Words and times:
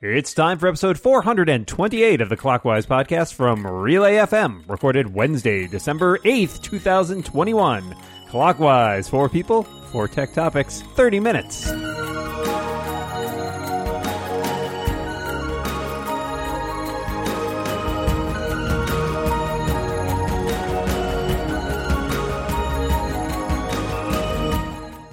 It's 0.00 0.32
time 0.32 0.60
for 0.60 0.68
episode 0.68 0.96
428 0.96 2.20
of 2.20 2.28
the 2.28 2.36
Clockwise 2.36 2.86
podcast 2.86 3.34
from 3.34 3.66
Relay 3.66 4.14
FM, 4.14 4.62
recorded 4.68 5.12
Wednesday, 5.12 5.66
December 5.66 6.18
8th, 6.18 6.62
2021. 6.62 7.96
Clockwise, 8.28 9.08
four 9.08 9.28
people, 9.28 9.64
four 9.64 10.06
tech 10.06 10.32
topics, 10.32 10.82
30 10.82 11.18
minutes. 11.18 11.68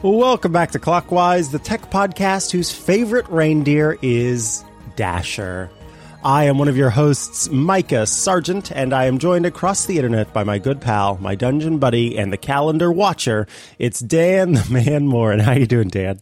Welcome 0.04 0.52
back 0.52 0.70
to 0.73 0.79
Clockwise, 0.79 1.49
the 1.49 1.57
tech 1.57 1.89
podcast 1.89 2.52
whose 2.52 2.71
favorite 2.71 3.27
reindeer 3.29 3.97
is 4.04 4.63
Dasher. 4.95 5.70
I 6.23 6.45
am 6.45 6.58
one 6.58 6.67
of 6.67 6.76
your 6.76 6.90
hosts, 6.90 7.49
Micah 7.49 8.08
Sargent, 8.08 8.72
and 8.72 8.94
I 8.94 9.05
am 9.05 9.20
joined 9.20 9.45
across 9.45 9.86
the 9.86 9.98
internet 9.98 10.34
by 10.34 10.44
my 10.44 10.58
good 10.58 10.81
pal, 10.81 11.20
my 11.22 11.36
dungeon 11.36 11.77
buddy, 11.77 12.17
and 12.17 12.34
the 12.34 12.38
calendar 12.38 12.91
watcher. 12.91 13.45
It's 13.77 14.00
Dan 14.00 14.53
the 14.53 14.67
Man 14.72 15.05
Moore. 15.05 15.38
How 15.38 15.52
you 15.52 15.67
doing, 15.67 15.89
Dan? 15.89 16.20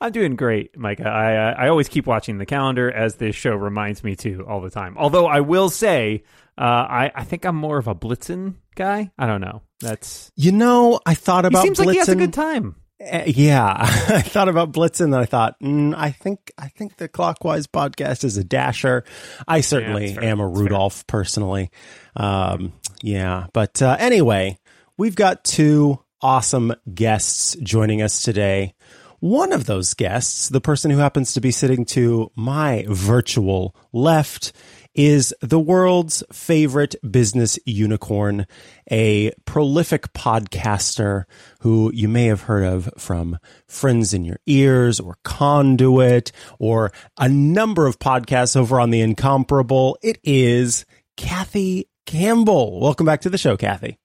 I'm 0.00 0.10
doing 0.12 0.34
great, 0.36 0.76
Micah. 0.76 1.08
I 1.08 1.36
uh, 1.36 1.54
I 1.56 1.68
always 1.68 1.88
keep 1.88 2.06
watching 2.06 2.38
the 2.38 2.46
calendar 2.46 2.90
as 2.90 3.14
this 3.14 3.36
show 3.36 3.54
reminds 3.54 4.02
me 4.02 4.16
to 4.16 4.44
all 4.46 4.60
the 4.60 4.70
time. 4.70 4.96
Although 4.98 5.26
I 5.26 5.40
will 5.40 5.70
say, 5.70 6.24
uh, 6.58 6.62
I 6.62 7.12
I 7.14 7.24
think 7.24 7.44
I'm 7.44 7.56
more 7.56 7.78
of 7.78 7.86
a 7.86 7.94
Blitzen 7.94 8.56
guy. 8.74 9.12
I 9.16 9.26
don't 9.26 9.40
know. 9.40 9.62
That's 9.80 10.32
you 10.34 10.52
know 10.52 11.00
I 11.06 11.14
thought 11.14 11.44
about. 11.44 11.60
He 11.60 11.66
seems 11.68 11.78
Blitzen. 11.78 11.86
like 11.86 11.92
he 11.94 11.98
has 11.98 12.08
a 12.08 12.16
good 12.16 12.32
time. 12.32 12.76
Uh, 13.10 13.22
yeah, 13.26 13.74
I 13.78 14.22
thought 14.22 14.48
about 14.48 14.72
Blitzen, 14.72 15.06
and 15.06 15.16
I 15.16 15.26
thought, 15.26 15.60
mm, 15.60 15.94
I 15.96 16.10
think, 16.10 16.52
I 16.58 16.68
think 16.68 16.96
the 16.96 17.08
Clockwise 17.08 17.66
podcast 17.66 18.24
is 18.24 18.36
a 18.36 18.44
dasher. 18.44 19.04
I 19.46 19.60
certainly 19.60 20.12
yeah, 20.12 20.22
am 20.22 20.40
a 20.40 20.48
Rudolph 20.48 21.06
personally. 21.06 21.70
Um, 22.16 22.72
yeah, 23.02 23.46
but 23.52 23.80
uh, 23.82 23.96
anyway, 23.98 24.58
we've 24.96 25.14
got 25.14 25.44
two 25.44 26.02
awesome 26.20 26.74
guests 26.92 27.56
joining 27.62 28.02
us 28.02 28.22
today. 28.22 28.74
One 29.20 29.52
of 29.52 29.66
those 29.66 29.94
guests, 29.94 30.48
the 30.48 30.60
person 30.60 30.90
who 30.90 30.98
happens 30.98 31.34
to 31.34 31.40
be 31.40 31.50
sitting 31.50 31.84
to 31.86 32.30
my 32.34 32.84
virtual 32.88 33.74
left, 33.92 34.52
is 34.96 35.34
the 35.40 35.60
world's 35.60 36.24
favorite 36.32 36.96
business 37.08 37.58
unicorn, 37.66 38.46
a 38.90 39.30
prolific 39.44 40.12
podcaster 40.14 41.24
who 41.60 41.92
you 41.94 42.08
may 42.08 42.24
have 42.26 42.42
heard 42.42 42.64
of 42.64 42.90
from 42.96 43.38
Friends 43.68 44.12
in 44.14 44.24
Your 44.24 44.38
Ears 44.46 44.98
or 44.98 45.18
Conduit 45.22 46.32
or 46.58 46.90
a 47.18 47.28
number 47.28 47.86
of 47.86 47.98
podcasts 47.98 48.56
over 48.56 48.80
on 48.80 48.90
The 48.90 49.02
Incomparable. 49.02 49.98
It 50.02 50.18
is 50.24 50.86
Kathy 51.16 51.88
Campbell. 52.06 52.80
Welcome 52.80 53.06
back 53.06 53.20
to 53.20 53.30
the 53.30 53.38
show, 53.38 53.56
Kathy. 53.56 53.98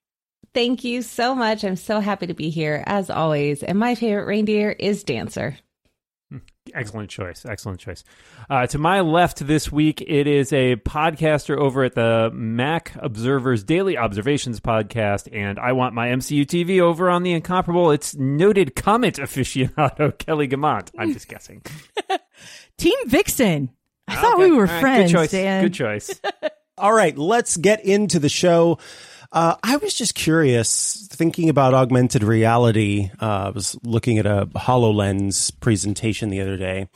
Thank 0.54 0.84
you 0.84 1.02
so 1.02 1.34
much. 1.34 1.64
I'm 1.64 1.78
so 1.78 2.02
happy 2.02 2.28
to 2.28 2.34
be 2.34 2.50
here 2.50 2.84
as 2.86 3.10
always. 3.10 3.64
And 3.64 3.80
my 3.80 3.96
favorite 3.96 4.26
reindeer 4.26 4.72
is 4.72 5.06
Dancer. 5.06 5.58
Excellent 6.76 7.10
choice. 7.10 7.44
Excellent 7.44 7.80
choice. 7.80 8.04
Uh, 8.48 8.68
to 8.68 8.78
my 8.78 9.02
left 9.02 9.46
this 9.48 9.72
week, 9.72 10.00
it 10.02 10.28
is 10.28 10.54
a 10.54 10.76
podcaster 10.76 11.58
over 11.58 11.84
at 11.84 11.96
the 11.96 12.30
Mac 12.34 12.94
Observer's 13.00 13.64
Daily 13.64 13.98
Observations 13.98 14.60
podcast, 14.60 15.28
and 15.34 15.58
I 15.58 15.72
want 15.72 15.96
my 15.96 16.10
MCU 16.10 16.46
TV 16.46 16.80
over 16.80 17.10
on 17.10 17.24
the 17.24 17.32
incomparable. 17.32 17.90
It's 17.90 18.16
noted 18.16 18.76
comet 18.76 19.16
aficionado 19.16 20.16
Kelly 20.20 20.48
Guimont. 20.48 20.92
I'm 21.00 21.14
just 21.14 21.28
guessing. 21.28 21.64
Team 22.78 22.98
Vixen. 23.08 23.72
I 24.08 24.16
thought 24.18 24.38
we 24.38 24.52
were 24.52 24.68
All 24.68 24.74
right, 24.74 24.82
friends, 24.82 25.12
Good 25.12 25.18
choice. 25.18 25.32
Dan. 25.32 25.64
Good 25.64 25.74
choice. 25.74 26.22
All 26.78 26.94
right, 26.94 27.18
let's 27.18 27.58
get 27.58 27.84
into 27.86 28.20
the 28.20 28.30
show. 28.30 28.78
Uh, 29.34 29.56
I 29.64 29.78
was 29.78 29.94
just 29.94 30.14
curious, 30.14 31.08
thinking 31.10 31.48
about 31.48 31.74
augmented 31.74 32.22
reality. 32.22 33.10
Uh, 33.22 33.46
I 33.46 33.50
was 33.50 33.78
looking 33.84 34.18
at 34.18 34.26
a 34.26 34.48
HoloLens 34.56 35.58
presentation 35.62 36.30
the 36.30 36.42
other 36.42 36.58
day. 36.58 36.90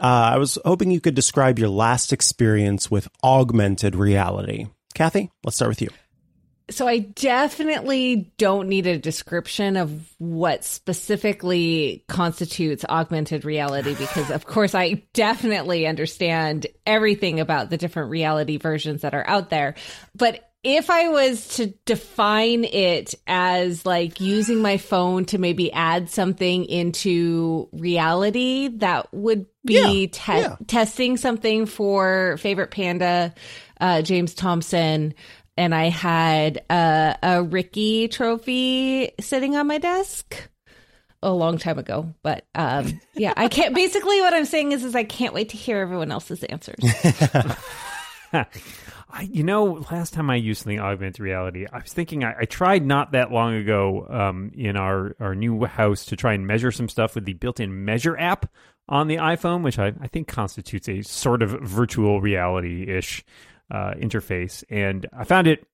Uh, 0.00 0.32
I 0.34 0.38
was 0.38 0.58
hoping 0.64 0.90
you 0.90 1.00
could 1.00 1.14
describe 1.14 1.58
your 1.58 1.68
last 1.68 2.12
experience 2.12 2.90
with 2.90 3.08
augmented 3.22 3.94
reality. 3.94 4.68
Kathy, 4.94 5.30
let's 5.44 5.56
start 5.56 5.68
with 5.68 5.82
you. 5.82 5.88
So 6.70 6.88
I 6.88 7.00
definitely 7.00 8.32
don't 8.38 8.68
need 8.68 8.86
a 8.86 8.96
description 8.96 9.76
of 9.76 10.14
what 10.16 10.64
specifically 10.64 12.04
constitutes 12.08 12.84
augmented 12.88 13.44
reality 13.44 13.94
because 13.94 14.30
of 14.30 14.46
course 14.46 14.74
I 14.74 15.02
definitely 15.12 15.86
understand 15.86 16.66
everything 16.86 17.40
about 17.40 17.68
the 17.68 17.76
different 17.76 18.10
reality 18.10 18.56
versions 18.56 19.02
that 19.02 19.12
are 19.12 19.26
out 19.26 19.50
there. 19.50 19.74
But 20.14 20.51
if 20.64 20.90
I 20.90 21.08
was 21.08 21.48
to 21.56 21.66
define 21.86 22.64
it 22.64 23.14
as 23.26 23.84
like 23.84 24.20
using 24.20 24.62
my 24.62 24.76
phone 24.78 25.24
to 25.26 25.38
maybe 25.38 25.72
add 25.72 26.08
something 26.08 26.64
into 26.66 27.68
reality, 27.72 28.68
that 28.76 29.12
would 29.12 29.46
be 29.64 30.02
Yeah, 30.02 30.06
te- 30.12 30.40
yeah. 30.40 30.56
testing 30.68 31.16
something 31.16 31.66
for 31.66 32.36
favorite 32.38 32.70
panda, 32.70 33.34
uh, 33.80 34.02
James 34.02 34.34
Thompson. 34.34 35.14
And 35.56 35.74
I 35.74 35.90
had 35.90 36.62
a, 36.70 37.16
a 37.22 37.42
Ricky 37.42 38.08
trophy 38.08 39.12
sitting 39.20 39.54
on 39.56 39.66
my 39.66 39.78
desk 39.78 40.48
a 41.22 41.30
long 41.32 41.58
time 41.58 41.78
ago. 41.78 42.14
But 42.22 42.46
um, 42.54 43.00
yeah, 43.14 43.34
I 43.36 43.48
can't. 43.48 43.74
Basically, 43.74 44.20
what 44.20 44.32
I'm 44.32 44.44
saying 44.46 44.72
is, 44.72 44.82
is 44.84 44.94
I 44.94 45.04
can't 45.04 45.34
wait 45.34 45.50
to 45.50 45.56
hear 45.56 45.78
everyone 45.78 46.10
else's 46.10 46.42
answers. 46.44 46.82
I, 49.12 49.22
you 49.22 49.42
know, 49.42 49.84
last 49.90 50.14
time 50.14 50.30
I 50.30 50.36
used 50.36 50.62
something 50.62 50.80
augmented 50.80 51.20
reality, 51.20 51.66
I 51.70 51.78
was 51.80 51.92
thinking 51.92 52.24
I, 52.24 52.34
I 52.40 52.44
tried 52.46 52.84
not 52.84 53.12
that 53.12 53.30
long 53.30 53.54
ago 53.54 54.06
um, 54.08 54.50
in 54.54 54.76
our, 54.76 55.14
our 55.20 55.34
new 55.34 55.64
house 55.66 56.06
to 56.06 56.16
try 56.16 56.32
and 56.32 56.46
measure 56.46 56.72
some 56.72 56.88
stuff 56.88 57.14
with 57.14 57.26
the 57.26 57.34
built-in 57.34 57.84
Measure 57.84 58.18
app 58.18 58.50
on 58.88 59.08
the 59.08 59.16
iPhone, 59.16 59.62
which 59.62 59.78
I, 59.78 59.92
I 60.00 60.06
think 60.08 60.28
constitutes 60.28 60.88
a 60.88 61.02
sort 61.02 61.42
of 61.42 61.50
virtual 61.50 62.20
reality-ish 62.20 63.22
uh, 63.70 63.92
interface, 63.94 64.64
and 64.70 65.06
I 65.12 65.24
found 65.24 65.46
it 65.46 65.66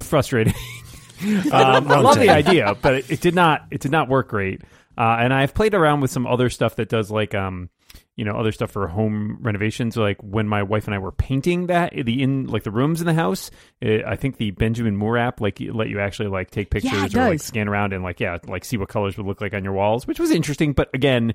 frustrating. 0.00 0.54
um, 1.52 1.52
I 1.52 2.00
love 2.00 2.18
the 2.18 2.30
idea, 2.30 2.76
but 2.80 2.94
it, 2.94 3.10
it 3.10 3.20
did 3.20 3.34
not 3.34 3.66
it 3.70 3.80
did 3.80 3.92
not 3.92 4.08
work 4.08 4.28
great. 4.28 4.62
Uh, 4.98 5.16
and 5.20 5.32
I've 5.32 5.54
played 5.54 5.74
around 5.74 6.00
with 6.00 6.10
some 6.10 6.26
other 6.26 6.48
stuff 6.50 6.76
that 6.76 6.88
does 6.88 7.10
like 7.10 7.34
um, 7.34 7.68
you 8.16 8.24
know 8.24 8.32
other 8.32 8.52
stuff 8.52 8.70
for 8.70 8.88
home 8.88 9.38
renovations. 9.40 9.96
Like 9.96 10.18
when 10.22 10.48
my 10.48 10.62
wife 10.62 10.86
and 10.86 10.94
i 10.94 10.98
were 10.98 11.12
painting 11.12 11.66
that 11.68 11.92
the 11.94 12.22
in 12.22 12.46
like 12.46 12.64
the 12.64 12.70
rooms 12.70 13.00
in 13.00 13.06
the 13.06 13.14
house 13.14 13.50
it, 13.80 14.04
i 14.04 14.16
think 14.16 14.38
the 14.38 14.50
benjamin 14.52 14.96
moore 14.96 15.18
app 15.18 15.40
like 15.40 15.60
let 15.60 15.88
you 15.88 16.00
actually 16.00 16.28
like 16.28 16.50
take 16.50 16.70
pictures 16.70 17.14
it 17.14 17.14
or 17.14 17.28
like 17.28 17.40
scan 17.40 17.68
around 17.68 17.92
and 17.92 18.02
like 18.02 18.20
yeah 18.20 18.38
like 18.46 18.64
see 18.64 18.76
what 18.76 18.88
colors 18.88 19.16
would 19.16 19.26
look 19.26 19.40
like 19.40 19.54
on 19.54 19.64
your 19.64 19.72
walls 19.72 20.06
which 20.06 20.18
was 20.18 20.30
interesting. 20.30 20.72
But 20.72 20.90
again 20.94 21.34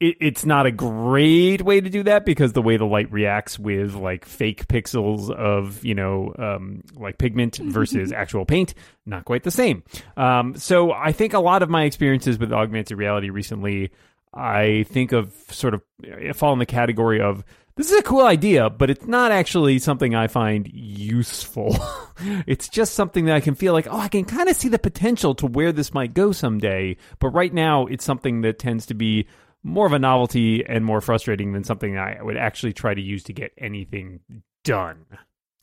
it, 0.00 0.16
it's 0.20 0.44
not 0.44 0.66
a 0.66 0.72
great 0.72 1.62
way 1.62 1.80
to 1.80 1.90
do 1.90 2.02
that 2.04 2.24
because 2.24 2.52
the 2.52 2.62
way 2.62 2.76
the 2.76 2.86
light 2.86 3.12
reacts 3.12 3.58
with 3.58 3.94
like 3.94 4.24
fake 4.24 4.66
pixels 4.66 5.30
of 5.30 5.84
you 5.84 5.94
know 5.94 6.34
um, 6.38 6.82
like 6.94 7.18
pigment 7.18 7.56
versus 7.62 8.12
actual 8.12 8.44
paint 8.44 8.74
not 9.06 9.24
quite 9.24 9.42
the 9.42 9.50
same. 9.50 9.82
Um, 10.16 10.56
so 10.56 10.92
i 10.92 11.12
think 11.12 11.34
a 11.34 11.40
lot 11.40 11.62
of 11.62 11.70
my 11.70 11.84
experiences 11.84 12.38
with 12.38 12.52
augmented 12.52 12.98
reality 12.98 13.30
recently 13.30 13.90
I 14.32 14.84
think 14.88 15.12
of 15.12 15.32
sort 15.50 15.74
of 15.74 15.82
I 16.04 16.32
fall 16.32 16.52
in 16.52 16.58
the 16.58 16.66
category 16.66 17.20
of 17.20 17.44
this 17.76 17.90
is 17.90 17.98
a 17.98 18.02
cool 18.02 18.26
idea, 18.26 18.68
but 18.68 18.90
it's 18.90 19.06
not 19.06 19.32
actually 19.32 19.78
something 19.78 20.14
I 20.14 20.26
find 20.26 20.70
useful. 20.72 21.76
it's 22.46 22.68
just 22.68 22.94
something 22.94 23.24
that 23.24 23.36
I 23.36 23.40
can 23.40 23.54
feel 23.54 23.72
like, 23.72 23.86
oh, 23.90 23.98
I 23.98 24.08
can 24.08 24.24
kind 24.24 24.48
of 24.48 24.56
see 24.56 24.68
the 24.68 24.78
potential 24.78 25.34
to 25.36 25.46
where 25.46 25.72
this 25.72 25.94
might 25.94 26.12
go 26.12 26.32
someday. 26.32 26.96
But 27.20 27.30
right 27.30 27.54
now, 27.54 27.86
it's 27.86 28.04
something 28.04 28.42
that 28.42 28.58
tends 28.58 28.86
to 28.86 28.94
be 28.94 29.26
more 29.62 29.86
of 29.86 29.92
a 29.92 29.98
novelty 29.98 30.64
and 30.66 30.84
more 30.84 31.00
frustrating 31.00 31.52
than 31.52 31.64
something 31.64 31.96
I 31.96 32.22
would 32.22 32.36
actually 32.36 32.72
try 32.72 32.92
to 32.92 33.00
use 33.00 33.22
to 33.24 33.32
get 33.32 33.52
anything 33.56 34.20
done. 34.64 35.06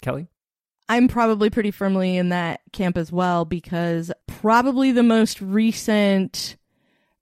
Kelly? 0.01 0.27
I'm 0.89 1.07
probably 1.07 1.49
pretty 1.49 1.71
firmly 1.71 2.17
in 2.17 2.29
that 2.29 2.61
camp 2.71 2.97
as 2.97 3.11
well 3.11 3.43
because 3.43 4.11
probably 4.25 4.91
the 4.91 5.03
most 5.03 5.41
recent. 5.41 6.57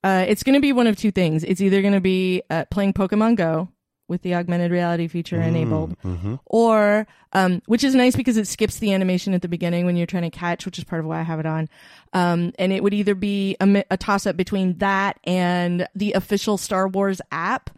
Uh, 0.05 0.23
it's 0.27 0.43
going 0.43 0.53
to 0.53 0.59
be 0.61 0.71
one 0.71 0.85
of 0.87 0.95
two 0.95 1.09
things. 1.11 1.43
It's 1.43 1.61
either 1.61 1.81
going 1.81 1.93
to 1.95 1.99
be 2.01 2.43
uh, 2.51 2.65
playing 2.69 2.93
Pokemon 2.93 3.37
Go 3.37 3.69
with 4.07 4.21
the 4.21 4.35
augmented 4.35 4.69
reality 4.71 5.07
feature 5.07 5.41
enabled, 5.41 5.97
Mm-hmm. 6.03 6.35
or 6.45 7.07
um, 7.33 7.63
which 7.65 7.83
is 7.83 7.95
nice 7.95 8.15
because 8.15 8.37
it 8.37 8.47
skips 8.47 8.77
the 8.77 8.93
animation 8.93 9.33
at 9.33 9.41
the 9.41 9.47
beginning 9.47 9.87
when 9.87 9.95
you're 9.95 10.05
trying 10.05 10.29
to 10.29 10.29
catch, 10.29 10.63
which 10.63 10.77
is 10.77 10.83
part 10.83 10.99
of 10.99 11.07
why 11.07 11.19
I 11.19 11.23
have 11.23 11.39
it 11.39 11.47
on. 11.47 11.67
Um, 12.13 12.53
and 12.59 12.71
it 12.71 12.83
would 12.83 12.93
either 12.93 13.15
be 13.15 13.57
a, 13.59 13.83
a 13.89 13.97
toss 13.97 14.27
up 14.27 14.37
between 14.37 14.77
that 14.77 15.19
and 15.23 15.87
the 15.95 16.13
official 16.13 16.59
Star 16.59 16.87
Wars 16.87 17.19
app 17.31 17.71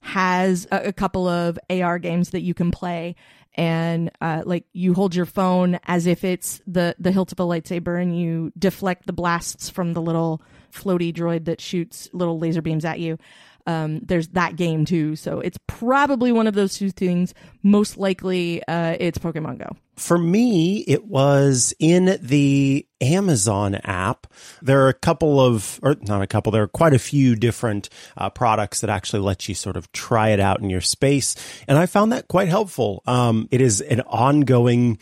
has 0.00 0.66
a, 0.72 0.88
a 0.88 0.92
couple 0.92 1.28
of 1.28 1.58
AR 1.70 2.00
games 2.00 2.30
that 2.30 2.40
you 2.42 2.54
can 2.54 2.72
play. 2.72 3.14
And 3.54 4.10
uh, 4.20 4.42
like 4.44 4.64
you 4.72 4.94
hold 4.94 5.14
your 5.14 5.26
phone 5.26 5.78
as 5.84 6.06
if 6.06 6.24
it's 6.24 6.60
the 6.66 6.94
the 6.98 7.10
hilt 7.12 7.30
of 7.32 7.40
a 7.40 7.44
lightsaber, 7.44 8.00
and 8.00 8.18
you 8.18 8.52
deflect 8.58 9.06
the 9.06 9.12
blasts 9.12 9.68
from 9.68 9.94
the 9.94 10.02
little 10.02 10.42
floaty 10.72 11.12
droid 11.12 11.46
that 11.46 11.60
shoots 11.60 12.08
little 12.12 12.38
laser 12.38 12.62
beams 12.62 12.84
at 12.84 13.00
you. 13.00 13.18
um, 13.68 14.00
there's 14.00 14.28
that 14.28 14.56
game 14.56 14.86
too. 14.86 15.14
So 15.14 15.40
it's 15.40 15.58
probably 15.66 16.32
one 16.32 16.46
of 16.46 16.54
those 16.54 16.78
two 16.78 16.90
things. 16.90 17.34
Most 17.62 17.98
likely, 17.98 18.66
uh, 18.66 18.96
it's 18.98 19.18
Pokemon 19.18 19.58
Go. 19.58 19.76
For 19.96 20.16
me, 20.16 20.78
it 20.88 21.04
was 21.04 21.74
in 21.78 22.18
the 22.22 22.86
Amazon 23.02 23.74
app. 23.84 24.26
There 24.62 24.86
are 24.86 24.88
a 24.88 24.94
couple 24.94 25.38
of, 25.38 25.78
or 25.82 25.96
not 26.00 26.22
a 26.22 26.26
couple, 26.26 26.50
there 26.50 26.62
are 26.62 26.68
quite 26.68 26.94
a 26.94 26.98
few 26.98 27.36
different 27.36 27.90
uh, 28.16 28.30
products 28.30 28.80
that 28.80 28.88
actually 28.88 29.20
let 29.20 29.48
you 29.48 29.54
sort 29.54 29.76
of 29.76 29.92
try 29.92 30.30
it 30.30 30.40
out 30.40 30.60
in 30.60 30.70
your 30.70 30.80
space. 30.80 31.34
And 31.66 31.76
I 31.76 31.84
found 31.84 32.12
that 32.12 32.28
quite 32.28 32.48
helpful. 32.48 33.02
Um, 33.06 33.48
it 33.50 33.60
is 33.60 33.82
an 33.82 34.00
ongoing 34.02 34.98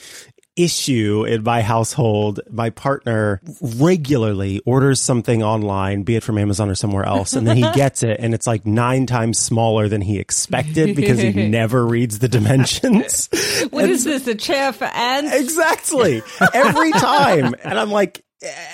issue 0.56 1.24
in 1.24 1.42
my 1.42 1.62
household. 1.62 2.40
My 2.50 2.70
partner 2.70 3.40
regularly 3.60 4.60
orders 4.64 5.00
something 5.00 5.42
online, 5.42 6.02
be 6.02 6.16
it 6.16 6.22
from 6.22 6.38
Amazon 6.38 6.70
or 6.70 6.74
somewhere 6.74 7.04
else, 7.04 7.34
and 7.34 7.46
then 7.46 7.56
he 7.56 7.70
gets 7.74 8.02
it 8.02 8.18
and 8.20 8.34
it's 8.34 8.46
like 8.46 8.66
nine 8.66 9.06
times 9.06 9.38
smaller 9.38 9.88
than 9.88 10.00
he 10.00 10.18
expected 10.18 10.96
because 10.96 11.20
he 11.20 11.32
never 11.48 11.86
reads 11.86 12.18
the 12.18 12.28
dimensions. 12.28 13.28
What 13.70 13.84
and 13.84 13.92
is 13.92 14.04
this, 14.04 14.26
a 14.26 14.34
chair 14.34 14.72
for 14.72 14.84
ants? 14.84 15.34
Exactly. 15.34 16.22
Every 16.52 16.92
time. 16.92 17.54
And 17.62 17.78
I'm 17.78 17.90
like, 17.90 18.22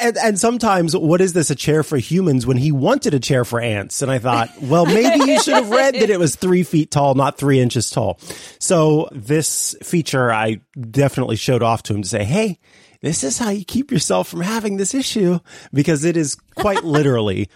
and, 0.01 0.17
and, 0.19 0.39
sometimes, 0.39 0.97
what 0.97 1.21
is 1.21 1.35
this 1.35 1.51
a 1.51 1.55
chair 1.55 1.83
for 1.83 1.97
humans 1.97 2.47
when 2.47 2.57
he 2.57 2.73
wanted 2.73 3.15
a 3.15 3.21
chair 3.21 3.45
for 3.45 3.61
ants? 3.61 4.03
And 4.03 4.11
I 4.11 4.19
thought, 4.19 4.51
well, 4.61 4.87
maybe 4.87 5.31
you 5.31 5.41
should 5.41 5.55
have 5.55 5.71
read 5.71 5.95
that 5.95 6.11
it 6.11 6.19
was 6.19 6.35
three 6.35 6.65
feet 6.65 6.91
tall, 6.91 7.15
not 7.15 7.39
three 7.39 7.61
inches 7.61 7.89
tall. 7.89 8.19
So 8.59 9.09
this 9.13 9.77
feature, 9.83 10.33
I 10.33 10.61
definitely 10.91 11.37
showed 11.37 11.63
off 11.63 11.85
to 11.85 11.95
him 11.95 12.03
to 12.03 12.09
say, 12.09 12.25
Hey, 12.25 12.59
this 13.03 13.23
is 13.23 13.39
how 13.39 13.51
you 13.51 13.65
keep 13.65 13.93
yourself 13.93 14.29
from 14.29 14.41
having 14.41 14.79
this 14.79 14.95
issue 14.95 15.39
because 15.73 16.05
it 16.05 16.17
is 16.17 16.35
quite 16.57 16.83
literally 16.85 17.49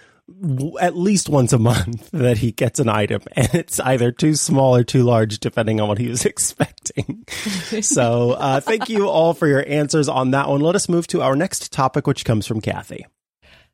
at 0.81 0.97
least 0.97 1.29
once 1.29 1.53
a 1.53 1.59
month 1.59 2.11
that 2.13 2.39
he 2.39 2.53
gets 2.53 2.81
an 2.81 2.89
item 2.89 3.23
and 3.33 3.55
it's 3.55 3.79
either 3.81 4.11
too 4.11 4.35
small 4.35 4.75
or 4.75 4.85
too 4.85 5.05
large 5.05 5.39
depending 5.39 5.81
on 5.81 5.89
what 5.89 5.99
he 5.99 6.09
was 6.09 6.25
expecting. 6.27 7.25
so, 7.81 8.33
uh, 8.33 8.61
thank 8.61 8.89
you 8.89 9.09
all 9.09 9.35
for 9.35 9.47
your 9.47 9.65
answers 9.67 10.09
on 10.09 10.33
that 10.33 10.49
one. 10.49 10.61
Let 10.61 10.75
us 10.75 10.89
move 10.89 11.07
to 11.09 11.23
our 11.23 11.37
next 11.37 11.73
topic, 11.73 12.07
which 12.07 12.25
comes 12.25 12.47
from 12.47 12.61
Kathy. 12.61 13.07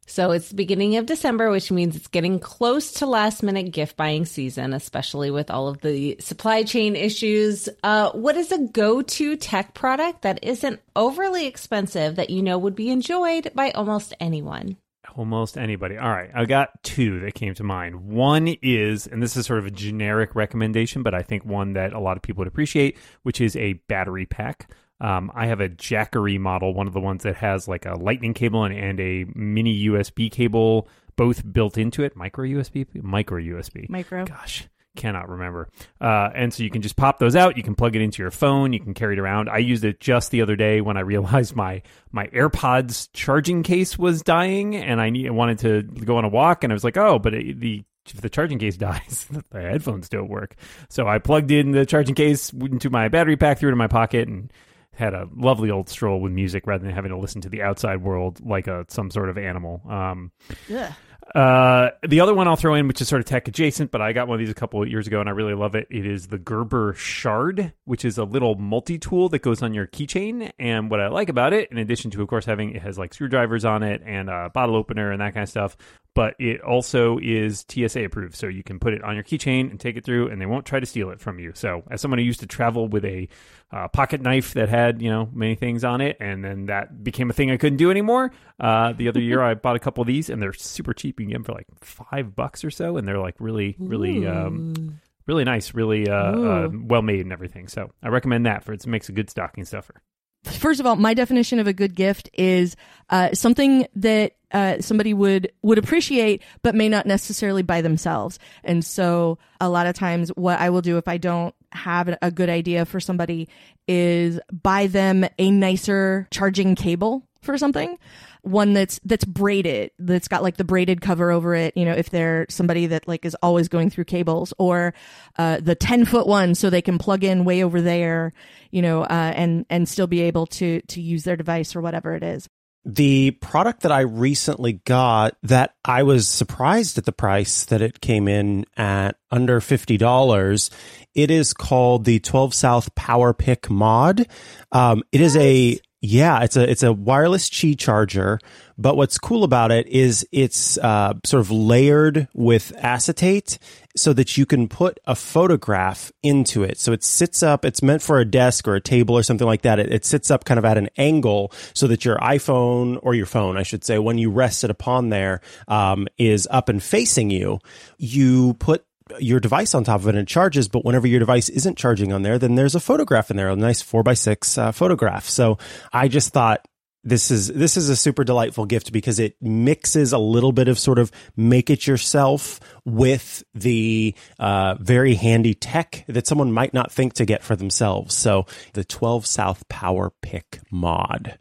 So 0.06 0.32
it's 0.32 0.48
the 0.48 0.56
beginning 0.56 0.96
of 0.96 1.06
December, 1.06 1.50
which 1.50 1.70
means 1.70 1.96
it's 1.96 2.08
getting 2.08 2.38
close 2.38 2.92
to 2.94 3.06
last 3.06 3.42
minute 3.42 3.70
gift 3.70 3.96
buying 3.96 4.26
season, 4.26 4.74
especially 4.74 5.30
with 5.30 5.50
all 5.50 5.68
of 5.68 5.80
the 5.80 6.16
supply 6.18 6.64
chain 6.64 6.96
issues. 6.96 7.68
Uh, 7.82 8.10
what 8.10 8.36
is 8.36 8.50
a 8.52 8.58
go 8.58 9.00
to 9.00 9.36
tech 9.36 9.74
product 9.74 10.22
that 10.22 10.40
isn't 10.42 10.80
overly 10.96 11.46
expensive 11.46 12.16
that 12.16 12.30
you 12.30 12.42
know 12.42 12.58
would 12.58 12.74
be 12.74 12.90
enjoyed 12.90 13.52
by 13.54 13.70
almost 13.70 14.12
anyone? 14.20 14.76
Almost 15.14 15.58
anybody. 15.58 15.98
All 15.98 16.10
right. 16.10 16.30
I 16.34 16.44
got 16.44 16.82
two 16.82 17.20
that 17.20 17.34
came 17.34 17.54
to 17.54 17.64
mind. 17.64 18.06
One 18.06 18.48
is, 18.62 19.06
and 19.06 19.22
this 19.22 19.36
is 19.36 19.46
sort 19.46 19.58
of 19.58 19.66
a 19.66 19.70
generic 19.70 20.34
recommendation, 20.34 21.02
but 21.02 21.14
I 21.14 21.22
think 21.22 21.44
one 21.44 21.74
that 21.74 21.92
a 21.92 22.00
lot 22.00 22.16
of 22.16 22.22
people 22.22 22.40
would 22.42 22.48
appreciate, 22.48 22.96
which 23.22 23.40
is 23.40 23.56
a 23.56 23.74
battery 23.88 24.26
pack. 24.26 24.70
Um, 25.00 25.30
I 25.34 25.46
have 25.46 25.60
a 25.60 25.68
Jackery 25.68 26.38
model, 26.38 26.74
one 26.74 26.86
of 26.86 26.92
the 26.92 27.00
ones 27.00 27.24
that 27.24 27.36
has 27.36 27.66
like 27.66 27.86
a 27.86 27.94
lightning 27.94 28.34
cable 28.34 28.64
and, 28.64 28.74
and 28.74 29.00
a 29.00 29.26
mini 29.34 29.86
USB 29.86 30.30
cable, 30.30 30.88
both 31.16 31.50
built 31.52 31.76
into 31.76 32.04
it. 32.04 32.16
Micro 32.16 32.44
USB? 32.44 32.86
Micro 33.02 33.40
USB. 33.40 33.88
Micro. 33.88 34.24
Gosh 34.24 34.68
cannot 34.96 35.28
remember. 35.28 35.68
Uh, 36.00 36.30
and 36.34 36.52
so 36.52 36.62
you 36.62 36.70
can 36.70 36.82
just 36.82 36.96
pop 36.96 37.18
those 37.18 37.36
out. 37.36 37.56
You 37.56 37.62
can 37.62 37.74
plug 37.74 37.96
it 37.96 38.02
into 38.02 38.22
your 38.22 38.30
phone. 38.30 38.72
You 38.72 38.80
can 38.80 38.94
carry 38.94 39.14
it 39.14 39.18
around. 39.18 39.48
I 39.48 39.58
used 39.58 39.84
it 39.84 40.00
just 40.00 40.30
the 40.30 40.42
other 40.42 40.56
day 40.56 40.80
when 40.80 40.96
I 40.96 41.00
realized 41.12 41.54
my 41.56 41.82
my 42.10 42.26
AirPods 42.28 43.08
charging 43.12 43.62
case 43.62 43.98
was 43.98 44.22
dying, 44.22 44.76
and 44.76 45.00
I 45.00 45.10
need, 45.10 45.30
wanted 45.30 45.58
to 45.60 45.82
go 45.82 46.18
on 46.18 46.24
a 46.24 46.28
walk. 46.28 46.64
And 46.64 46.72
I 46.72 46.74
was 46.74 46.84
like, 46.84 46.96
oh, 46.96 47.18
but 47.18 47.34
it, 47.34 47.60
the 47.60 47.84
if 48.06 48.20
the 48.20 48.30
charging 48.30 48.58
case 48.58 48.76
dies, 48.78 49.26
the 49.50 49.60
headphones 49.60 50.08
don't 50.08 50.28
work. 50.28 50.56
So 50.88 51.06
I 51.06 51.18
plugged 51.18 51.50
in 51.50 51.72
the 51.72 51.86
charging 51.86 52.14
case 52.14 52.52
into 52.52 52.90
my 52.90 53.08
battery 53.08 53.36
pack, 53.36 53.58
threw 53.58 53.68
it 53.68 53.72
in 53.72 53.78
my 53.78 53.88
pocket, 53.88 54.28
and 54.28 54.52
had 54.94 55.14
a 55.14 55.26
lovely 55.34 55.70
old 55.70 55.88
stroll 55.88 56.20
with 56.20 56.32
music 56.32 56.66
rather 56.66 56.84
than 56.84 56.94
having 56.94 57.10
to 57.10 57.16
listen 57.16 57.40
to 57.40 57.48
the 57.48 57.62
outside 57.62 58.02
world 58.02 58.44
like 58.44 58.66
a 58.66 58.84
some 58.88 59.10
sort 59.10 59.30
of 59.30 59.38
animal. 59.38 59.80
Um, 59.88 60.32
yeah. 60.68 60.92
Uh, 61.34 61.90
the 62.06 62.20
other 62.20 62.34
one 62.34 62.48
I'll 62.48 62.56
throw 62.56 62.74
in, 62.74 62.88
which 62.88 63.00
is 63.00 63.08
sort 63.08 63.20
of 63.20 63.26
tech 63.26 63.48
adjacent, 63.48 63.90
but 63.90 64.02
I 64.02 64.12
got 64.12 64.28
one 64.28 64.34
of 64.34 64.40
these 64.40 64.50
a 64.50 64.54
couple 64.54 64.82
of 64.82 64.88
years 64.88 65.06
ago 65.06 65.20
and 65.20 65.28
I 65.28 65.32
really 65.32 65.54
love 65.54 65.74
it. 65.74 65.86
It 65.90 66.04
is 66.04 66.26
the 66.26 66.38
Gerber 66.38 66.94
Shard, 66.94 67.72
which 67.84 68.04
is 68.04 68.18
a 68.18 68.24
little 68.24 68.56
multi 68.56 68.98
tool 68.98 69.28
that 69.30 69.40
goes 69.40 69.62
on 69.62 69.72
your 69.72 69.86
keychain. 69.86 70.50
And 70.58 70.90
what 70.90 71.00
I 71.00 71.08
like 71.08 71.28
about 71.28 71.52
it, 71.52 71.70
in 71.70 71.78
addition 71.78 72.10
to, 72.12 72.22
of 72.22 72.28
course, 72.28 72.44
having 72.44 72.74
it 72.74 72.82
has 72.82 72.98
like 72.98 73.14
screwdrivers 73.14 73.64
on 73.64 73.82
it 73.82 74.02
and 74.04 74.28
a 74.28 74.50
bottle 74.52 74.76
opener 74.76 75.10
and 75.10 75.20
that 75.20 75.32
kind 75.32 75.44
of 75.44 75.48
stuff, 75.48 75.76
but 76.14 76.34
it 76.38 76.60
also 76.60 77.18
is 77.22 77.64
TSA 77.68 78.04
approved. 78.04 78.34
So 78.34 78.46
you 78.46 78.62
can 78.62 78.78
put 78.78 78.92
it 78.92 79.02
on 79.02 79.14
your 79.14 79.24
keychain 79.24 79.70
and 79.70 79.80
take 79.80 79.96
it 79.96 80.04
through, 80.04 80.28
and 80.28 80.40
they 80.40 80.46
won't 80.46 80.66
try 80.66 80.78
to 80.78 80.86
steal 80.86 81.10
it 81.10 81.20
from 81.20 81.38
you. 81.38 81.52
So, 81.54 81.82
as 81.90 82.00
someone 82.00 82.18
who 82.18 82.24
used 82.24 82.40
to 82.40 82.46
travel 82.46 82.88
with 82.88 83.04
a 83.04 83.28
uh, 83.70 83.88
pocket 83.88 84.20
knife 84.20 84.54
that 84.54 84.68
had, 84.68 85.00
you 85.00 85.10
know, 85.10 85.28
many 85.32 85.54
things 85.54 85.84
on 85.84 86.00
it, 86.00 86.18
and 86.20 86.44
then 86.44 86.66
that 86.66 87.02
became 87.02 87.30
a 87.30 87.32
thing 87.32 87.50
I 87.50 87.56
couldn't 87.56 87.78
do 87.78 87.90
anymore, 87.90 88.32
uh, 88.60 88.92
the 88.92 89.08
other 89.08 89.20
year 89.20 89.42
I 89.42 89.54
bought 89.54 89.76
a 89.76 89.80
couple 89.80 90.02
of 90.02 90.06
these, 90.06 90.28
and 90.28 90.42
they're 90.42 90.52
super 90.52 90.92
cheap. 90.92 91.18
You 91.18 91.26
can 91.26 91.30
get 91.30 91.36
them 91.36 91.44
for 91.44 91.52
like 91.52 91.66
five 91.80 92.36
bucks 92.36 92.64
or 92.64 92.70
so, 92.70 92.96
and 92.96 93.08
they're 93.08 93.18
like 93.18 93.36
really, 93.38 93.76
really. 93.78 94.26
Um, 94.26 95.00
really 95.24 95.44
nice, 95.44 95.72
really 95.72 96.08
uh, 96.08 96.14
uh, 96.14 96.68
well 96.72 97.00
made 97.00 97.20
and 97.20 97.32
everything. 97.32 97.68
So 97.68 97.92
I 98.02 98.08
recommend 98.08 98.46
that 98.46 98.64
for 98.64 98.72
it 98.72 98.84
makes 98.88 99.08
a 99.08 99.12
good 99.12 99.30
stocking 99.30 99.64
stuffer 99.64 100.02
first 100.44 100.80
of 100.80 100.86
all, 100.86 100.96
my 100.96 101.14
definition 101.14 101.58
of 101.58 101.66
a 101.66 101.72
good 101.72 101.94
gift 101.94 102.30
is 102.32 102.76
uh, 103.10 103.32
something 103.32 103.86
that 103.96 104.32
uh, 104.52 104.80
somebody 104.80 105.14
would 105.14 105.50
would 105.62 105.78
appreciate, 105.78 106.42
but 106.62 106.74
may 106.74 106.88
not 106.88 107.06
necessarily 107.06 107.62
buy 107.62 107.80
themselves. 107.80 108.38
And 108.64 108.84
so, 108.84 109.38
a 109.60 109.68
lot 109.68 109.86
of 109.86 109.94
times, 109.94 110.30
what 110.30 110.58
I 110.60 110.70
will 110.70 110.82
do 110.82 110.98
if 110.98 111.08
I 111.08 111.16
don't 111.16 111.54
have 111.72 112.16
a 112.20 112.30
good 112.30 112.50
idea 112.50 112.84
for 112.84 113.00
somebody 113.00 113.48
is 113.88 114.38
buy 114.50 114.88
them 114.88 115.24
a 115.38 115.50
nicer 115.50 116.28
charging 116.30 116.74
cable 116.74 117.26
for 117.40 117.56
something 117.56 117.98
one 118.42 118.72
that's 118.72 119.00
that's 119.04 119.24
braided 119.24 119.90
that's 119.98 120.28
got 120.28 120.42
like 120.42 120.56
the 120.56 120.64
braided 120.64 121.00
cover 121.00 121.30
over 121.30 121.54
it 121.54 121.76
you 121.76 121.84
know 121.84 121.92
if 121.92 122.10
they're 122.10 122.44
somebody 122.48 122.86
that 122.86 123.06
like 123.06 123.24
is 123.24 123.36
always 123.42 123.68
going 123.68 123.88
through 123.88 124.04
cables 124.04 124.52
or 124.58 124.92
uh, 125.38 125.58
the 125.60 125.74
10 125.74 126.04
foot 126.04 126.26
one 126.26 126.54
so 126.54 126.68
they 126.68 126.82
can 126.82 126.98
plug 126.98 127.22
in 127.22 127.44
way 127.44 127.62
over 127.62 127.80
there 127.80 128.32
you 128.70 128.82
know 128.82 129.02
uh, 129.02 129.32
and 129.36 129.64
and 129.70 129.88
still 129.88 130.08
be 130.08 130.20
able 130.20 130.46
to 130.46 130.80
to 130.82 131.00
use 131.00 131.22
their 131.22 131.36
device 131.36 131.76
or 131.76 131.80
whatever 131.80 132.14
it 132.14 132.22
is 132.22 132.48
the 132.84 133.30
product 133.32 133.82
that 133.82 133.92
I 133.92 134.00
recently 134.00 134.72
got 134.72 135.36
that 135.44 135.74
I 135.84 136.02
was 136.02 136.26
surprised 136.26 136.98
at 136.98 137.04
the 137.04 137.12
price 137.12 137.64
that 137.66 137.80
it 137.80 138.00
came 138.00 138.26
in 138.26 138.66
at 138.76 139.16
under 139.30 139.60
$50. 139.60 140.70
It 141.14 141.30
is 141.30 141.54
called 141.54 142.04
the 142.04 142.18
12 142.18 142.52
South 142.54 142.94
PowerPic 142.96 143.70
Mod. 143.70 144.26
Um, 144.72 145.04
it 145.12 145.20
is 145.20 145.36
a 145.36 145.78
yeah, 146.04 146.42
it's 146.42 146.56
a 146.56 146.68
it's 146.68 146.82
a 146.82 146.92
wireless 146.92 147.48
Qi 147.48 147.78
charger, 147.78 148.40
but 148.76 148.96
what's 148.96 149.18
cool 149.18 149.44
about 149.44 149.70
it 149.70 149.86
is 149.86 150.26
it's 150.32 150.76
uh, 150.78 151.14
sort 151.24 151.40
of 151.40 151.52
layered 151.52 152.26
with 152.34 152.72
acetate 152.76 153.60
so 153.96 154.12
that 154.12 154.36
you 154.36 154.44
can 154.44 154.66
put 154.66 154.98
a 155.06 155.14
photograph 155.14 156.10
into 156.24 156.64
it. 156.64 156.80
So 156.80 156.90
it 156.90 157.04
sits 157.04 157.40
up. 157.40 157.64
It's 157.64 157.84
meant 157.84 158.02
for 158.02 158.18
a 158.18 158.24
desk 158.24 158.66
or 158.66 158.74
a 158.74 158.80
table 158.80 159.16
or 159.16 159.22
something 159.22 159.46
like 159.46 159.62
that. 159.62 159.78
It, 159.78 159.92
it 159.92 160.04
sits 160.04 160.28
up 160.28 160.44
kind 160.44 160.58
of 160.58 160.64
at 160.64 160.76
an 160.76 160.88
angle 160.96 161.52
so 161.72 161.86
that 161.86 162.04
your 162.04 162.16
iPhone 162.16 162.98
or 163.00 163.14
your 163.14 163.26
phone, 163.26 163.56
I 163.56 163.62
should 163.62 163.84
say, 163.84 164.00
when 164.00 164.18
you 164.18 164.28
rest 164.28 164.64
it 164.64 164.70
upon 164.70 165.10
there, 165.10 165.40
um, 165.68 166.08
is 166.18 166.48
up 166.50 166.68
and 166.68 166.82
facing 166.82 167.30
you. 167.30 167.60
You 167.96 168.54
put 168.54 168.84
your 169.18 169.40
device 169.40 169.74
on 169.74 169.84
top 169.84 170.00
of 170.00 170.06
it 170.06 170.10
and 170.10 170.18
it 170.18 170.28
charges, 170.28 170.68
but 170.68 170.84
whenever 170.84 171.06
your 171.06 171.20
device 171.20 171.48
isn't 171.48 171.78
charging 171.78 172.12
on 172.12 172.22
there, 172.22 172.38
then 172.38 172.54
there's 172.54 172.74
a 172.74 172.80
photograph 172.80 173.30
in 173.30 173.36
there, 173.36 173.48
a 173.48 173.56
nice 173.56 173.82
four 173.82 174.02
by 174.02 174.14
six 174.14 174.58
uh, 174.58 174.72
photograph. 174.72 175.28
So 175.28 175.58
I 175.92 176.08
just 176.08 176.32
thought 176.32 176.66
this 177.04 177.30
is 177.30 177.48
this 177.48 177.76
is 177.76 177.88
a 177.88 177.96
super 177.96 178.22
delightful 178.24 178.64
gift 178.64 178.92
because 178.92 179.18
it 179.18 179.36
mixes 179.40 180.12
a 180.12 180.18
little 180.18 180.52
bit 180.52 180.68
of 180.68 180.78
sort 180.78 180.98
of 180.98 181.10
make 181.36 181.68
it 181.68 181.86
yourself 181.86 182.60
with 182.84 183.42
the 183.54 184.14
uh, 184.38 184.76
very 184.78 185.14
handy 185.14 185.54
tech 185.54 186.04
that 186.06 186.26
someone 186.26 186.52
might 186.52 186.72
not 186.72 186.92
think 186.92 187.14
to 187.14 187.24
get 187.24 187.42
for 187.42 187.56
themselves. 187.56 188.14
So 188.14 188.46
the 188.74 188.84
12 188.84 189.26
South 189.26 189.68
Power 189.68 190.12
Pick 190.22 190.60
mod. 190.70 191.38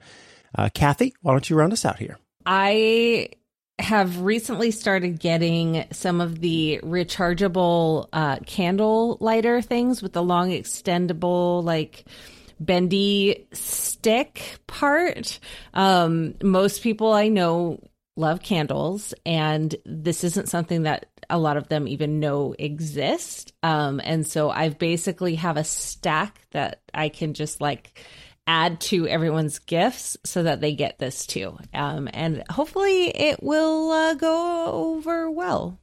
Uh, 0.54 0.70
Kathy, 0.74 1.14
why 1.22 1.32
don't 1.34 1.50
you 1.50 1.56
round 1.56 1.74
us 1.74 1.86
out 1.86 2.00
here? 2.00 2.18
I 2.46 3.30
have 3.82 4.22
recently 4.22 4.72
started 4.72 5.20
getting 5.20 5.86
some 5.92 6.22
of 6.22 6.40
the 6.40 6.80
rechargeable 6.84 8.08
uh, 8.14 8.38
candle 8.46 9.18
lighter 9.20 9.62
things 9.62 10.02
with 10.02 10.14
the 10.14 10.24
long 10.24 10.52
extendable 10.52 11.64
like 11.64 12.06
bendy 12.60 13.48
stick 13.54 14.60
part. 14.68 15.40
Um, 15.74 16.36
most 16.44 16.84
people 16.84 17.12
I 17.12 17.28
know 17.28 17.80
love 18.16 18.42
candles, 18.42 19.14
and 19.26 19.76
this 19.86 20.24
isn't 20.24 20.50
something 20.50 20.84
that 20.84 21.08
a 21.30 21.40
lot 21.40 21.58
of 21.58 21.70
them 21.70 21.88
even 21.88 22.20
know 22.20 22.54
exist. 22.60 23.54
Um, 23.64 24.02
and 24.04 24.28
so 24.28 24.50
I've 24.50 24.78
basically 24.78 25.36
have 25.36 25.58
a 25.58 25.64
stack 25.64 26.42
that 26.52 26.82
I 26.94 27.10
can 27.10 27.34
just 27.34 27.62
like 27.62 28.00
add 28.48 28.80
to 28.82 29.08
everyone's 29.08 29.60
gifts 29.60 30.18
so 30.24 30.44
that 30.44 30.62
they 30.62 30.74
get 30.74 31.00
this 31.00 31.26
too. 31.26 31.58
Um, 31.74 32.10
and 32.14 32.44
hopefully 32.50 33.10
it 33.10 33.42
will 33.42 33.92
uh, 33.92 34.14
go 34.16 34.66
over 34.66 35.30
well. 35.30 35.80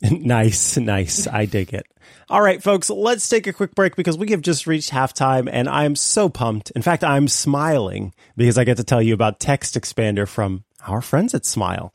nice, 0.10 0.76
nice. 0.76 1.26
I 1.26 1.46
dig 1.46 1.74
it. 1.74 1.86
All 2.30 2.40
right, 2.40 2.62
folks, 2.62 2.88
let's 2.88 3.28
take 3.28 3.46
a 3.46 3.52
quick 3.52 3.74
break 3.74 3.96
because 3.96 4.16
we 4.16 4.30
have 4.30 4.42
just 4.42 4.66
reached 4.66 4.90
halftime 4.90 5.48
and 5.50 5.68
I'm 5.68 5.96
so 5.96 6.28
pumped. 6.28 6.70
In 6.72 6.82
fact, 6.82 7.02
I'm 7.02 7.26
smiling 7.26 8.14
because 8.36 8.58
I 8.58 8.64
get 8.64 8.76
to 8.76 8.84
tell 8.84 9.02
you 9.02 9.14
about 9.14 9.40
TextExpander 9.40 10.28
from 10.28 10.64
our 10.86 11.00
friends 11.00 11.34
at 11.34 11.44
Smile. 11.44 11.92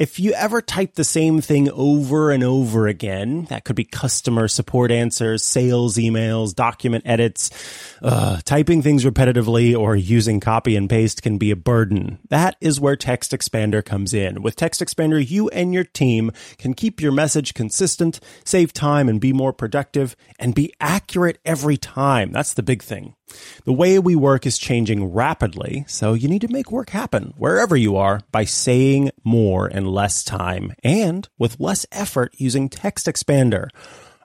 If 0.00 0.18
you 0.18 0.32
ever 0.32 0.62
type 0.62 0.94
the 0.94 1.04
same 1.04 1.42
thing 1.42 1.70
over 1.70 2.30
and 2.30 2.42
over 2.42 2.86
again, 2.86 3.44
that 3.50 3.64
could 3.64 3.76
be 3.76 3.84
customer 3.84 4.48
support 4.48 4.90
answers, 4.90 5.44
sales 5.44 5.98
emails, 5.98 6.54
document 6.54 7.04
edits, 7.06 7.50
uh, 8.02 8.40
typing 8.46 8.80
things 8.80 9.04
repetitively 9.04 9.78
or 9.78 9.94
using 9.94 10.40
copy 10.40 10.74
and 10.74 10.88
paste 10.88 11.22
can 11.22 11.36
be 11.36 11.50
a 11.50 11.56
burden. 11.56 12.18
That 12.30 12.56
is 12.62 12.80
where 12.80 12.96
TextExpander 12.96 13.84
comes 13.84 14.14
in. 14.14 14.40
With 14.40 14.56
TextExpander, 14.56 15.28
you 15.28 15.50
and 15.50 15.74
your 15.74 15.84
team 15.84 16.30
can 16.56 16.72
keep 16.72 17.02
your 17.02 17.12
message 17.12 17.52
consistent, 17.52 18.20
save 18.42 18.72
time 18.72 19.06
and 19.06 19.20
be 19.20 19.34
more 19.34 19.52
productive, 19.52 20.16
and 20.38 20.54
be 20.54 20.72
accurate 20.80 21.40
every 21.44 21.76
time. 21.76 22.32
That's 22.32 22.54
the 22.54 22.62
big 22.62 22.82
thing. 22.82 23.16
The 23.64 23.72
way 23.72 23.98
we 23.98 24.16
work 24.16 24.46
is 24.46 24.58
changing 24.58 25.12
rapidly, 25.12 25.84
so 25.86 26.14
you 26.14 26.28
need 26.28 26.42
to 26.42 26.48
make 26.48 26.72
work 26.72 26.90
happen 26.90 27.34
wherever 27.36 27.76
you 27.76 27.96
are 27.96 28.20
by 28.32 28.44
saying 28.44 29.10
more 29.24 29.68
in 29.68 29.84
less 29.84 30.24
time 30.24 30.74
and 30.82 31.28
with 31.38 31.60
less 31.60 31.86
effort 31.92 32.34
using 32.36 32.68
TextExpander. 32.68 33.68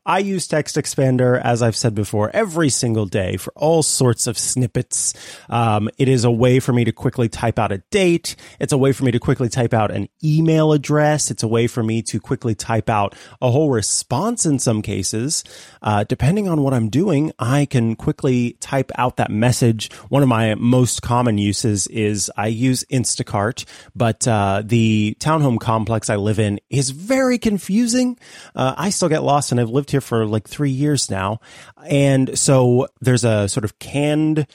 I 0.07 0.19
use 0.19 0.47
TextExpander, 0.47 1.41
as 1.41 1.63
I've 1.63 1.75
said 1.75 1.95
before, 1.95 2.29
every 2.31 2.69
single 2.69 3.07
day 3.07 3.37
for 3.37 3.51
all 3.55 3.81
sorts 3.81 4.27
of 4.27 4.37
snippets. 4.37 5.15
Um, 5.49 5.89
it 5.97 6.07
is 6.07 6.23
a 6.23 6.29
way 6.29 6.59
for 6.59 6.73
me 6.73 6.83
to 6.83 6.91
quickly 6.91 7.27
type 7.27 7.57
out 7.57 7.71
a 7.71 7.79
date. 7.89 8.35
It's 8.59 8.71
a 8.71 8.77
way 8.77 8.91
for 8.91 9.03
me 9.03 9.11
to 9.11 9.19
quickly 9.19 9.49
type 9.49 9.73
out 9.73 9.89
an 9.89 10.07
email 10.23 10.73
address. 10.73 11.31
It's 11.31 11.41
a 11.41 11.47
way 11.47 11.65
for 11.65 11.81
me 11.81 12.03
to 12.03 12.19
quickly 12.19 12.53
type 12.53 12.87
out 12.87 13.15
a 13.41 13.49
whole 13.49 13.71
response 13.71 14.45
in 14.45 14.59
some 14.59 14.83
cases. 14.83 15.43
Uh, 15.81 16.03
depending 16.03 16.47
on 16.47 16.61
what 16.61 16.75
I'm 16.75 16.89
doing, 16.89 17.31
I 17.39 17.65
can 17.65 17.95
quickly 17.95 18.57
type 18.59 18.91
out 18.99 19.17
that 19.17 19.31
message. 19.31 19.91
One 20.09 20.21
of 20.21 20.29
my 20.29 20.53
most 20.53 21.01
common 21.01 21.39
uses 21.39 21.87
is 21.87 22.31
I 22.37 22.47
use 22.47 22.83
Instacart, 22.91 23.65
but 23.95 24.27
uh, 24.27 24.61
the 24.63 25.17
townhome 25.19 25.59
complex 25.59 26.11
I 26.11 26.17
live 26.17 26.37
in 26.37 26.59
is 26.69 26.91
very 26.91 27.39
confusing. 27.39 28.19
Uh, 28.53 28.75
I 28.77 28.91
still 28.91 29.09
get 29.09 29.23
lost 29.23 29.51
and 29.51 29.59
I've 29.59 29.69
lived 29.69 29.89
here 29.89 29.94
for 30.01 30.25
like 30.25 30.47
three 30.47 30.71
years 30.71 31.09
now. 31.09 31.39
And 31.87 32.37
so 32.37 32.87
there's 33.01 33.23
a 33.23 33.47
sort 33.49 33.63
of 33.63 33.79
canned 33.79 34.47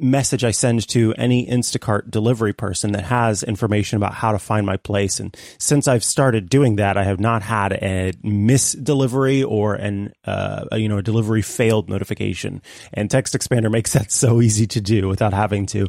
message 0.00 0.44
I 0.44 0.52
send 0.52 0.86
to 0.88 1.14
any 1.18 1.46
Instacart 1.46 2.10
delivery 2.10 2.52
person 2.52 2.92
that 2.92 3.04
has 3.04 3.42
information 3.42 3.96
about 3.96 4.14
how 4.14 4.32
to 4.32 4.38
find 4.38 4.64
my 4.64 4.76
place. 4.76 5.20
And 5.20 5.36
since 5.58 5.88
I've 5.88 6.04
started 6.04 6.48
doing 6.48 6.76
that, 6.76 6.96
I 6.96 7.04
have 7.04 7.20
not 7.20 7.42
had 7.42 7.72
a 7.72 8.12
miss 8.22 8.72
delivery 8.72 9.42
or 9.42 9.74
an, 9.74 10.12
uh, 10.24 10.66
a, 10.72 10.78
you 10.78 10.88
know, 10.88 10.98
a 10.98 11.02
delivery 11.02 11.42
failed 11.42 11.88
notification. 11.88 12.62
And 12.92 13.10
TextExpander 13.10 13.70
makes 13.78 13.92
that 13.92 14.12
so 14.12 14.40
easy 14.40 14.66
to 14.68 14.80
do 14.80 15.08
without 15.08 15.32
having 15.32 15.66
to 15.66 15.88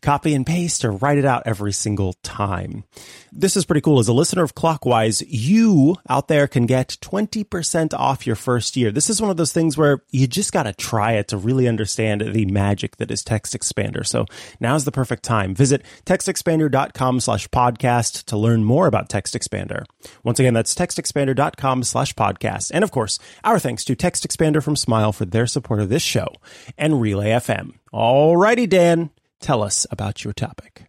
copy 0.00 0.34
and 0.34 0.46
paste 0.46 0.84
or 0.84 0.92
write 0.92 1.18
it 1.18 1.24
out 1.24 1.42
every 1.46 1.72
single 1.72 2.14
time. 2.22 2.84
This 3.32 3.56
is 3.56 3.64
pretty 3.64 3.80
cool. 3.80 3.98
As 3.98 4.08
a 4.08 4.12
listener 4.12 4.42
of 4.42 4.54
Clockwise, 4.54 5.22
you 5.22 5.96
out 6.08 6.28
there 6.28 6.46
can 6.48 6.66
get 6.66 6.96
20% 7.00 7.94
off 7.94 8.26
your 8.26 8.36
first 8.36 8.76
year. 8.76 8.90
This 8.90 9.10
is 9.10 9.20
one 9.20 9.30
of 9.30 9.36
those 9.36 9.52
things 9.52 9.76
where 9.76 10.02
you 10.10 10.26
just 10.26 10.52
got 10.52 10.64
to 10.64 10.72
try 10.72 11.12
it 11.12 11.28
to 11.28 11.36
really 11.36 11.68
understand 11.68 12.20
the 12.20 12.46
magic 12.46 12.96
that 12.96 13.10
is 13.10 13.22
TextExpander. 13.22 14.06
So 14.06 14.26
now's 14.58 14.84
the 14.84 14.92
perfect 14.92 15.22
time. 15.22 15.54
Visit 15.54 15.84
textexpander.com 16.06 17.20
slash 17.20 17.48
podcast 17.48 18.24
to 18.26 18.36
learn 18.36 18.64
more 18.64 18.86
about 18.86 19.08
TextExpander. 19.08 19.84
Once 20.24 20.40
again, 20.40 20.54
that's 20.54 20.74
textexpander.com 20.74 21.82
slash 21.82 22.14
podcast. 22.14 22.70
And 22.72 22.84
of 22.84 22.90
course, 22.90 23.18
our 23.44 23.58
thanks 23.58 23.84
to 23.84 23.96
TextExpander 23.96 24.62
from 24.62 24.76
Smile 24.76 25.12
for 25.12 25.24
their 25.24 25.46
support 25.46 25.80
of 25.80 25.88
this 25.88 26.02
show 26.02 26.28
and 26.76 27.00
Relay 27.00 27.30
FM. 27.30 27.74
Alrighty, 27.92 28.68
Dan, 28.68 29.10
tell 29.40 29.62
us 29.62 29.86
about 29.90 30.24
your 30.24 30.32
topic. 30.32 30.86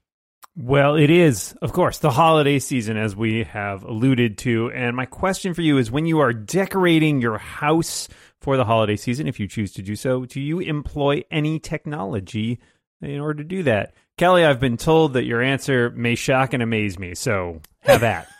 Well, 0.55 0.95
it 0.95 1.09
is, 1.09 1.55
of 1.61 1.71
course, 1.71 1.99
the 1.99 2.11
holiday 2.11 2.59
season, 2.59 2.97
as 2.97 3.15
we 3.15 3.45
have 3.45 3.83
alluded 3.83 4.37
to. 4.39 4.69
And 4.71 4.97
my 4.97 5.05
question 5.05 5.53
for 5.53 5.61
you 5.61 5.77
is 5.77 5.89
when 5.89 6.05
you 6.05 6.19
are 6.19 6.33
decorating 6.33 7.21
your 7.21 7.37
house 7.37 8.09
for 8.41 8.57
the 8.57 8.65
holiday 8.65 8.97
season, 8.97 9.27
if 9.27 9.39
you 9.39 9.47
choose 9.47 9.71
to 9.73 9.81
do 9.81 9.95
so, 9.95 10.25
do 10.25 10.41
you 10.41 10.59
employ 10.59 11.23
any 11.31 11.57
technology 11.59 12.59
in 13.01 13.21
order 13.21 13.41
to 13.41 13.47
do 13.47 13.63
that? 13.63 13.93
Kelly, 14.17 14.43
I've 14.43 14.59
been 14.59 14.77
told 14.77 15.13
that 15.13 15.23
your 15.23 15.41
answer 15.41 15.89
may 15.91 16.15
shock 16.15 16.53
and 16.53 16.61
amaze 16.61 16.99
me. 16.99 17.15
So 17.15 17.61
have 17.79 18.01
that. 18.01 18.27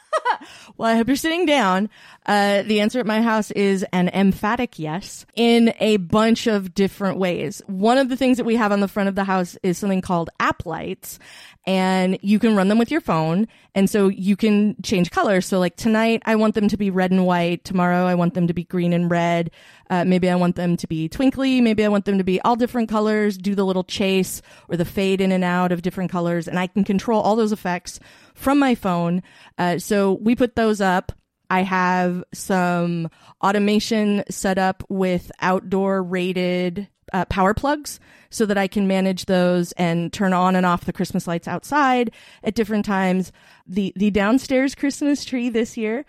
Well, 0.77 0.89
I 0.89 0.95
hope 0.95 1.07
you're 1.07 1.15
sitting 1.15 1.45
down. 1.45 1.89
Uh, 2.25 2.61
the 2.63 2.81
answer 2.81 2.99
at 2.99 3.05
my 3.05 3.21
house 3.21 3.49
is 3.51 3.83
an 3.91 4.07
emphatic 4.09 4.77
yes 4.77 5.25
in 5.35 5.73
a 5.79 5.97
bunch 5.97 6.45
of 6.45 6.73
different 6.73 7.17
ways. 7.17 7.61
One 7.65 7.97
of 7.97 8.09
the 8.09 8.17
things 8.17 8.37
that 8.37 8.43
we 8.43 8.55
have 8.57 8.71
on 8.71 8.79
the 8.79 8.87
front 8.87 9.09
of 9.09 9.15
the 9.15 9.23
house 9.23 9.57
is 9.63 9.77
something 9.77 10.01
called 10.01 10.29
app 10.39 10.65
lights 10.65 11.17
and 11.65 12.17
you 12.21 12.39
can 12.39 12.55
run 12.55 12.67
them 12.67 12.77
with 12.77 12.91
your 12.91 13.01
phone. 13.01 13.47
And 13.75 13.89
so 13.89 14.07
you 14.07 14.35
can 14.35 14.75
change 14.83 15.11
colors. 15.11 15.45
So 15.45 15.59
like 15.59 15.75
tonight, 15.75 16.21
I 16.25 16.35
want 16.35 16.55
them 16.55 16.67
to 16.67 16.77
be 16.77 16.89
red 16.89 17.11
and 17.11 17.25
white. 17.25 17.63
Tomorrow, 17.63 18.05
I 18.05 18.15
want 18.15 18.33
them 18.33 18.47
to 18.47 18.53
be 18.53 18.63
green 18.63 18.93
and 18.93 19.09
red. 19.09 19.51
Uh, 19.89 20.03
maybe 20.05 20.29
I 20.29 20.35
want 20.35 20.55
them 20.55 20.77
to 20.77 20.87
be 20.87 21.07
twinkly. 21.07 21.61
Maybe 21.61 21.85
I 21.85 21.89
want 21.89 22.05
them 22.05 22.17
to 22.17 22.23
be 22.23 22.41
all 22.41 22.55
different 22.55 22.89
colors, 22.89 23.37
do 23.37 23.55
the 23.55 23.65
little 23.65 23.83
chase 23.83 24.41
or 24.69 24.77
the 24.77 24.85
fade 24.85 25.21
in 25.21 25.31
and 25.31 25.43
out 25.43 25.71
of 25.71 25.81
different 25.81 26.11
colors. 26.11 26.47
And 26.47 26.57
I 26.57 26.67
can 26.67 26.83
control 26.83 27.21
all 27.21 27.35
those 27.35 27.51
effects 27.51 27.99
from 28.33 28.57
my 28.57 28.75
phone. 28.75 29.21
Uh, 29.57 29.77
so 29.77 30.13
we 30.13 30.35
put 30.35 30.55
those 30.55 30.81
up. 30.81 31.11
I 31.51 31.63
have 31.63 32.23
some 32.33 33.09
automation 33.43 34.23
set 34.29 34.57
up 34.57 34.85
with 34.87 35.29
outdoor 35.41 36.01
rated 36.01 36.87
uh, 37.11 37.25
power 37.25 37.53
plugs 37.53 37.99
so 38.29 38.45
that 38.45 38.57
I 38.57 38.69
can 38.69 38.87
manage 38.87 39.25
those 39.25 39.73
and 39.73 40.13
turn 40.13 40.31
on 40.31 40.55
and 40.55 40.65
off 40.65 40.85
the 40.85 40.93
Christmas 40.93 41.27
lights 41.27 41.49
outside 41.49 42.11
at 42.41 42.55
different 42.55 42.85
times. 42.85 43.33
The 43.67 43.91
the 43.97 44.11
downstairs 44.11 44.75
Christmas 44.75 45.25
tree 45.25 45.49
this 45.49 45.75
year 45.75 46.05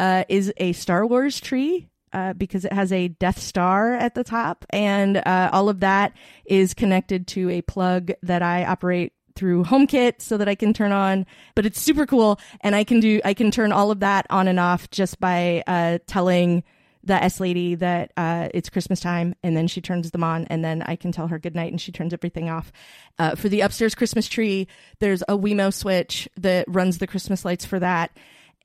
uh, 0.00 0.24
is 0.28 0.52
a 0.56 0.72
Star 0.72 1.06
Wars 1.06 1.40
tree. 1.40 1.86
Uh, 2.12 2.32
because 2.32 2.64
it 2.64 2.72
has 2.72 2.90
a 2.90 3.06
Death 3.06 3.38
Star 3.38 3.94
at 3.94 4.16
the 4.16 4.24
top, 4.24 4.66
and 4.70 5.18
uh, 5.18 5.48
all 5.52 5.68
of 5.68 5.78
that 5.78 6.12
is 6.44 6.74
connected 6.74 7.28
to 7.28 7.48
a 7.50 7.62
plug 7.62 8.10
that 8.24 8.42
I 8.42 8.64
operate 8.64 9.12
through 9.40 9.64
HomeKit 9.64 10.20
so 10.20 10.36
that 10.36 10.48
I 10.48 10.54
can 10.54 10.74
turn 10.74 10.92
on. 10.92 11.24
But 11.54 11.64
it's 11.64 11.80
super 11.80 12.04
cool, 12.04 12.38
and 12.60 12.76
I 12.76 12.84
can 12.84 13.00
do 13.00 13.22
I 13.24 13.32
can 13.32 13.50
turn 13.50 13.72
all 13.72 13.90
of 13.90 14.00
that 14.00 14.26
on 14.28 14.46
and 14.48 14.60
off 14.60 14.90
just 14.90 15.18
by 15.18 15.64
uh, 15.66 15.98
telling 16.06 16.62
the 17.02 17.14
S 17.14 17.40
lady 17.40 17.74
that 17.76 18.12
uh, 18.18 18.50
it's 18.52 18.68
Christmas 18.68 19.00
time, 19.00 19.34
and 19.42 19.56
then 19.56 19.66
she 19.66 19.80
turns 19.80 20.10
them 20.10 20.22
on, 20.22 20.44
and 20.50 20.62
then 20.62 20.82
I 20.82 20.94
can 20.94 21.10
tell 21.10 21.28
her 21.28 21.38
good 21.38 21.54
night, 21.54 21.72
and 21.72 21.80
she 21.80 21.90
turns 21.90 22.12
everything 22.12 22.50
off. 22.50 22.70
Uh, 23.18 23.34
for 23.34 23.48
the 23.48 23.62
upstairs 23.62 23.94
Christmas 23.94 24.28
tree, 24.28 24.68
there's 24.98 25.22
a 25.22 25.38
Wemo 25.38 25.72
switch 25.72 26.28
that 26.36 26.66
runs 26.68 26.98
the 26.98 27.06
Christmas 27.06 27.46
lights 27.46 27.64
for 27.64 27.78
that. 27.78 28.10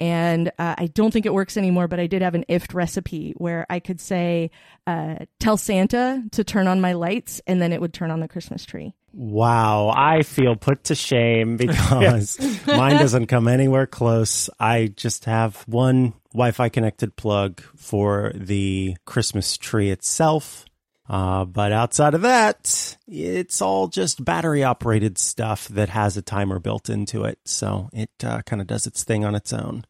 And 0.01 0.49
uh, 0.59 0.75
I 0.77 0.87
don't 0.87 1.11
think 1.11 1.25
it 1.25 1.33
works 1.33 1.55
anymore, 1.55 1.87
but 1.87 2.01
I 2.01 2.07
did 2.07 2.21
have 2.21 2.35
an 2.35 2.43
IFTTT 2.49 2.73
recipe 2.73 3.33
where 3.37 3.65
I 3.69 3.79
could 3.79 4.01
say, 4.01 4.51
uh, 4.85 5.19
tell 5.39 5.55
Santa 5.55 6.21
to 6.33 6.43
turn 6.43 6.67
on 6.67 6.81
my 6.81 6.91
lights, 6.91 7.41
and 7.47 7.61
then 7.61 7.71
it 7.71 7.79
would 7.79 7.93
turn 7.93 8.11
on 8.11 8.19
the 8.19 8.27
Christmas 8.27 8.65
tree. 8.65 8.93
Wow, 9.17 9.93
I 9.95 10.23
feel 10.23 10.57
put 10.57 10.85
to 10.85 10.95
shame 10.95 11.55
because 11.57 12.37
mine 12.67 12.97
doesn't 12.97 13.27
come 13.27 13.47
anywhere 13.47 13.87
close. 13.87 14.49
I 14.59 14.87
just 14.87 15.23
have 15.23 15.63
one 15.67 16.13
Wi 16.33 16.51
Fi 16.51 16.67
connected 16.67 17.15
plug 17.15 17.61
for 17.77 18.33
the 18.35 18.97
Christmas 19.05 19.57
tree 19.57 19.89
itself. 19.89 20.65
Uh, 21.07 21.45
but 21.45 21.71
outside 21.71 22.13
of 22.13 22.23
that, 22.23 22.97
it's 23.07 23.61
all 23.61 23.87
just 23.87 24.25
battery 24.25 24.63
operated 24.63 25.17
stuff 25.17 25.69
that 25.69 25.87
has 25.89 26.17
a 26.17 26.21
timer 26.21 26.59
built 26.59 26.89
into 26.89 27.23
it. 27.23 27.39
So 27.45 27.89
it 27.93 28.09
uh, 28.21 28.41
kind 28.41 28.61
of 28.61 28.67
does 28.67 28.85
its 28.85 29.05
thing 29.05 29.23
on 29.23 29.33
its 29.33 29.53
own. 29.53 29.85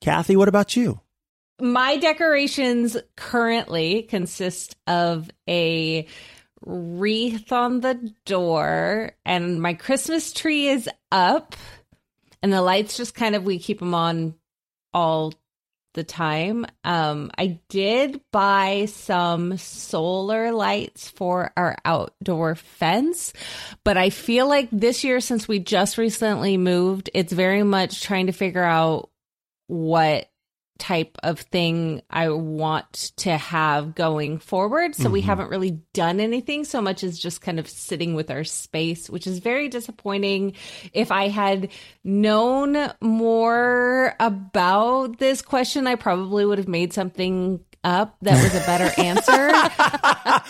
Kathy, 0.00 0.36
what 0.36 0.48
about 0.48 0.74
you? 0.74 1.00
My 1.60 1.98
decorations 1.98 2.96
currently 3.16 4.04
consist 4.04 4.76
of 4.86 5.28
a 5.46 6.06
wreath 6.64 7.52
on 7.52 7.80
the 7.80 8.12
door, 8.24 9.12
and 9.24 9.60
my 9.60 9.74
Christmas 9.74 10.32
tree 10.32 10.68
is 10.68 10.88
up, 11.10 11.56
and 12.42 12.52
the 12.52 12.62
lights 12.62 12.96
just 12.96 13.14
kind 13.14 13.34
of 13.34 13.44
we 13.44 13.58
keep 13.58 13.78
them 13.78 13.94
on 13.94 14.34
all 14.92 15.32
the 15.94 16.04
time. 16.04 16.66
Um, 16.84 17.30
I 17.36 17.58
did 17.68 18.20
buy 18.30 18.86
some 18.86 19.56
solar 19.56 20.52
lights 20.52 21.08
for 21.08 21.52
our 21.56 21.76
outdoor 21.84 22.54
fence, 22.54 23.32
but 23.82 23.96
I 23.96 24.10
feel 24.10 24.48
like 24.48 24.68
this 24.70 25.02
year, 25.02 25.20
since 25.20 25.48
we 25.48 25.58
just 25.58 25.98
recently 25.98 26.56
moved, 26.56 27.10
it's 27.12 27.32
very 27.32 27.62
much 27.62 28.02
trying 28.02 28.26
to 28.26 28.32
figure 28.32 28.62
out 28.62 29.10
what 29.66 30.29
type 30.80 31.16
of 31.22 31.38
thing 31.38 32.02
I 32.10 32.30
want 32.30 33.12
to 33.18 33.36
have 33.36 33.94
going 33.94 34.38
forward. 34.38 34.96
So 34.96 35.04
mm-hmm. 35.04 35.12
we 35.12 35.20
haven't 35.20 35.50
really 35.50 35.78
done 35.92 36.18
anything 36.18 36.64
so 36.64 36.80
much 36.80 37.04
as 37.04 37.18
just 37.18 37.40
kind 37.40 37.60
of 37.60 37.68
sitting 37.68 38.14
with 38.14 38.30
our 38.30 38.42
space, 38.42 39.08
which 39.08 39.26
is 39.26 39.38
very 39.38 39.68
disappointing. 39.68 40.54
If 40.92 41.12
I 41.12 41.28
had 41.28 41.70
known 42.02 42.90
more 43.00 44.16
about 44.18 45.18
this 45.18 45.42
question, 45.42 45.86
I 45.86 45.94
probably 45.94 46.44
would 46.44 46.58
have 46.58 46.68
made 46.68 46.92
something 46.92 47.60
up 47.82 48.16
that 48.22 48.42
was 48.42 48.54
a 48.54 48.66
better 48.66 48.90
answer. 49.00 49.48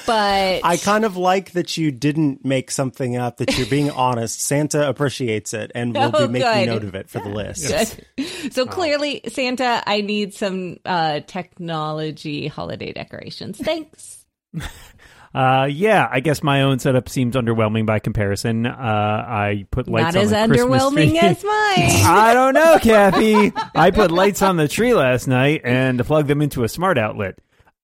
but 0.07 0.61
I 0.65 0.79
kind 0.83 1.05
of 1.05 1.17
like 1.17 1.53
that 1.53 1.77
you 1.77 1.91
didn't 1.91 2.45
make 2.45 2.71
something 2.71 3.17
up, 3.17 3.39
that 3.39 3.57
you're 3.57 3.67
being 3.67 3.91
honest. 3.91 4.41
Santa 4.41 4.89
appreciates 4.89 5.55
it 5.55 5.71
and 5.75 5.95
will 5.95 6.11
oh, 6.15 6.27
be 6.27 6.33
making 6.33 6.65
good. 6.65 6.67
note 6.67 6.85
of 6.85 6.95
it 6.95 7.09
for 7.09 7.21
the 7.21 7.29
list. 7.29 7.69
Good. 8.17 8.53
So 8.53 8.67
clearly, 8.67 9.23
Santa, 9.29 9.83
I 9.87 10.01
need 10.01 10.35
some 10.35 10.79
uh, 10.85 11.21
technology 11.21 12.49
holiday 12.49 12.93
decorations. 12.93 13.59
Thanks. 13.59 14.25
Uh, 15.33 15.69
yeah, 15.71 16.09
I 16.11 16.21
guess 16.21 16.43
my 16.43 16.63
own 16.63 16.81
setup 16.81 17.09
seems 17.09 17.37
underwhelming 17.37 17.87
by 17.87 18.01
comparison. 18.01 18.67
Uh, 18.67 18.73
I 18.75 19.67
put 19.71 19.87
lights 19.87 20.17
on 20.17 20.25
the 20.25 20.29
side. 20.29 20.49
not 20.49 20.57
as 20.57 20.61
underwhelming 20.65 21.17
as 21.23 21.45
mine. 21.45 21.53
I 22.05 22.35
don't 22.35 22.55
know, 22.55 22.79
Kathy. 22.81 23.53
I 23.75 23.93
put 23.93 24.11
lights 24.11 24.43
on 24.43 24.57
the 24.57 24.67
tree 24.67 24.93
last 24.93 25.29
night 25.29 25.61
and 25.63 26.05
plugged 26.05 26.27
them 26.27 26.43
into 26.43 26.65
a 26.65 26.69
smart 26.69 26.99
outlet. 26.99 27.39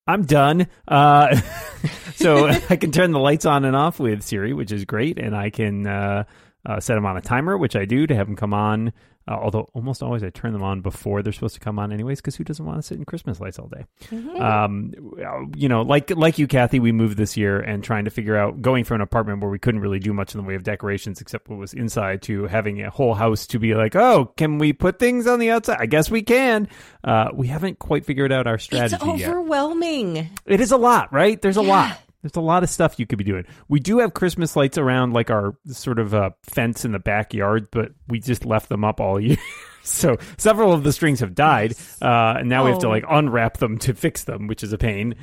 I'm 0.09 0.23
done. 0.25 0.67
Uh, 0.89 1.41
so 2.17 2.49
I 2.71 2.77
can 2.77 2.91
turn 2.91 3.13
the 3.13 3.21
lights 3.21 3.47
on 3.47 3.65
and 3.65 3.77
off 3.77 4.01
with 4.01 4.23
Siri, 4.23 4.53
which 4.53 4.73
is 4.73 4.85
great, 4.85 5.19
and 5.19 5.37
I 5.37 5.51
can 5.51 5.87
uh, 5.87 6.25
uh, 6.65 6.81
set 6.81 6.95
them 6.97 7.07
on 7.07 7.17
a 7.17 7.21
timer, 7.21 7.57
which 7.57 7.77
I 7.77 7.85
do 7.85 8.09
to 8.09 8.15
have 8.15 8.27
them 8.27 8.37
come 8.37 8.55
on 8.55 8.93
uh, 9.29 9.35
although 9.35 9.69
almost 9.75 10.03
always 10.03 10.23
I 10.23 10.31
turn 10.31 10.53
them 10.53 10.63
on 10.63 10.81
before 10.81 11.23
they're 11.23 11.33
supposed 11.33 11.55
to 11.55 11.61
come 11.61 11.79
on, 11.79 11.93
anyways, 11.93 12.21
because 12.21 12.37
who 12.37 12.45
doesn't 12.45 12.65
want 12.65 12.79
to 12.79 12.83
sit 12.83 12.97
in 12.97 13.05
Christmas 13.05 13.41
lights 13.41 13.59
all 13.59 13.67
day? 13.67 13.85
Mm-hmm. 14.11 14.41
Um, 14.41 14.93
you 15.57 15.69
know, 15.69 15.83
like 15.83 16.11
like 16.11 16.39
you, 16.39 16.47
Kathy, 16.47 16.79
we 16.79 16.93
moved 16.93 17.17
this 17.17 17.37
year 17.37 17.59
and 17.59 17.83
trying 17.83 18.05
to 18.05 18.11
figure 18.11 18.37
out 18.37 18.63
going 18.63 18.85
from 18.85 18.97
an 18.97 19.01
apartment 19.01 19.41
where 19.41 19.51
we 19.51 19.59
couldn't 19.59 19.81
really 19.81 19.99
do 19.99 20.13
much 20.13 20.35
in 20.35 20.41
the 20.41 20.47
way 20.47 20.55
of 20.55 20.63
decorations 20.63 21.21
except 21.21 21.49
what 21.49 21.59
was 21.59 21.75
inside 21.75 22.23
to 22.23 22.47
having 22.47 22.83
a 22.83 22.91
whole 22.91 23.15
house 23.15 23.47
to 23.49 23.59
be 23.59 23.75
like, 23.75 23.97
oh, 23.97 24.33
can 24.37 24.59
we 24.59 24.73
put 24.73 24.99
things 24.99 25.27
on 25.27 25.39
the 25.39 25.51
outside? 25.51 25.79
I 25.81 25.87
guess 25.87 26.11
we 26.11 26.23
can. 26.23 26.69
Uh, 27.03 27.31
we 27.35 27.49
haven't 27.49 27.79
quite 27.79 28.05
figured 28.05 28.33
out 28.33 28.47
our 28.47 28.59
strategy. 28.59 28.93
Yet. 28.93 29.17
It's 29.17 29.27
overwhelming. 29.27 30.17
Yet. 30.17 30.27
It 30.47 30.61
is 30.61 30.73
a 30.73 30.77
lot, 30.77 31.13
right? 31.13 31.41
There's 31.41 31.57
a 31.57 31.63
yeah. 31.63 31.69
lot. 31.69 32.01
There's 32.27 32.43
a 32.43 32.45
lot 32.45 32.65
of 32.65 32.71
stuff 32.71 32.99
you 32.99 33.07
could 33.07 33.19
be 33.19 33.25
doing. 33.25 33.45
We 33.69 33.79
do 33.79 33.99
have 33.99 34.15
Christmas 34.15 34.57
lights 34.57 34.79
around 34.79 35.13
like 35.13 35.31
our 35.31 35.57
sort 35.67 36.01
of 36.01 36.13
uh, 36.13 36.31
fence 36.43 36.85
in 36.85 36.91
the 36.91 36.99
backyard, 36.99 37.69
but 37.71 37.93
we 38.09 38.19
just 38.19 38.45
left 38.45 38.69
them 38.69 38.85
up 38.85 39.01
all 39.01 39.21
year. 39.21 39.37
so 39.83 40.17
several 40.37 40.73
of 40.73 40.83
the 40.83 40.93
strings 40.93 41.21
have 41.21 41.35
died, 41.35 41.75
uh, 42.03 42.35
and 42.39 42.49
now 42.49 42.63
oh. 42.63 42.65
we 42.65 42.71
have 42.73 42.81
to 42.81 42.89
oh. 42.89 42.91
like 42.91 43.05
unwrap 43.09 43.59
them 43.59 43.79
to 43.79 43.95
fix 43.95 44.25
them, 44.25 44.49
which 44.49 44.65
is 44.65 44.73
a 44.73 44.79
pain. 44.79 45.15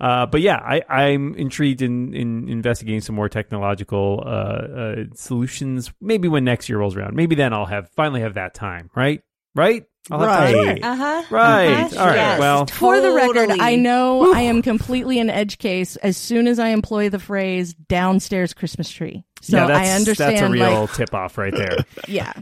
Uh, 0.00 0.26
but 0.26 0.40
yeah, 0.40 0.56
I, 0.56 1.08
am 1.08 1.34
intrigued 1.34 1.80
in, 1.80 2.14
in 2.14 2.48
investigating 2.48 3.00
some 3.00 3.16
more 3.16 3.28
technological 3.28 4.22
uh, 4.26 4.28
uh, 4.28 4.96
solutions. 5.14 5.92
Maybe 6.00 6.28
when 6.28 6.44
next 6.44 6.68
year 6.68 6.78
rolls 6.78 6.96
around, 6.96 7.16
maybe 7.16 7.34
then 7.34 7.52
I'll 7.52 7.66
have 7.66 7.90
finally 7.90 8.20
have 8.20 8.34
that 8.34 8.54
time. 8.54 8.90
Right, 8.94 9.22
right. 9.54 9.84
I'll 10.10 10.20
right. 10.20 10.82
Uh 10.82 10.94
huh. 10.94 11.22
Right. 11.30 11.66
Uh-huh. 11.84 12.00
All 12.00 12.06
right. 12.06 12.16
Yes. 12.16 12.40
Well, 12.40 12.66
for 12.66 13.00
the 13.00 13.12
record, 13.12 13.50
I 13.50 13.76
know 13.76 14.32
I 14.32 14.42
am 14.42 14.62
completely 14.62 15.18
an 15.18 15.30
edge 15.30 15.58
case 15.58 15.96
as 15.96 16.16
soon 16.16 16.46
as 16.46 16.58
I 16.58 16.68
employ 16.68 17.08
the 17.08 17.18
phrase 17.18 17.74
downstairs 17.74 18.54
Christmas 18.54 18.88
tree. 18.90 19.24
So 19.40 19.56
yeah, 19.56 19.76
I 19.76 19.88
understand. 19.90 20.36
That's 20.36 20.42
a 20.42 20.48
real 20.48 20.80
like, 20.82 20.92
tip 20.94 21.14
off 21.14 21.38
right 21.38 21.54
there. 21.54 21.78
yeah. 22.08 22.32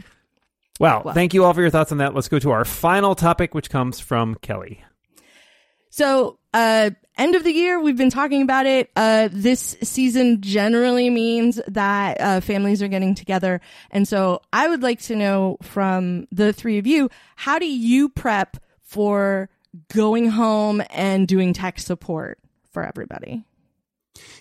Well, 0.79 1.03
well, 1.05 1.13
thank 1.13 1.33
you 1.33 1.43
all 1.43 1.53
for 1.53 1.61
your 1.61 1.69
thoughts 1.69 1.91
on 1.91 1.99
that. 1.99 2.13
Let's 2.13 2.29
go 2.29 2.39
to 2.39 2.51
our 2.51 2.65
final 2.65 3.15
topic, 3.15 3.55
which 3.55 3.69
comes 3.69 3.99
from 3.99 4.35
Kelly. 4.35 4.83
So, 5.95 6.39
uh, 6.53 6.89
end 7.17 7.35
of 7.35 7.45
the 7.45 7.53
year, 7.53 7.79
we've 7.79 7.95
been 7.95 8.09
talking 8.09 8.41
about 8.41 8.65
it. 8.65 8.91
Uh, 8.97 9.29
this 9.31 9.77
season 9.81 10.41
generally 10.41 11.09
means 11.09 11.61
that 11.69 12.19
uh, 12.19 12.41
families 12.41 12.83
are 12.83 12.89
getting 12.89 13.15
together. 13.15 13.61
And 13.91 14.05
so 14.05 14.41
I 14.51 14.67
would 14.67 14.83
like 14.83 14.99
to 15.03 15.15
know 15.15 15.55
from 15.61 16.27
the 16.33 16.51
three 16.51 16.79
of 16.79 16.85
you, 16.85 17.09
how 17.37 17.59
do 17.59 17.65
you 17.65 18.09
prep 18.09 18.57
for 18.81 19.49
going 19.93 20.27
home 20.27 20.83
and 20.89 21.29
doing 21.29 21.53
tech 21.53 21.79
support 21.79 22.39
for 22.73 22.83
everybody? 22.83 23.45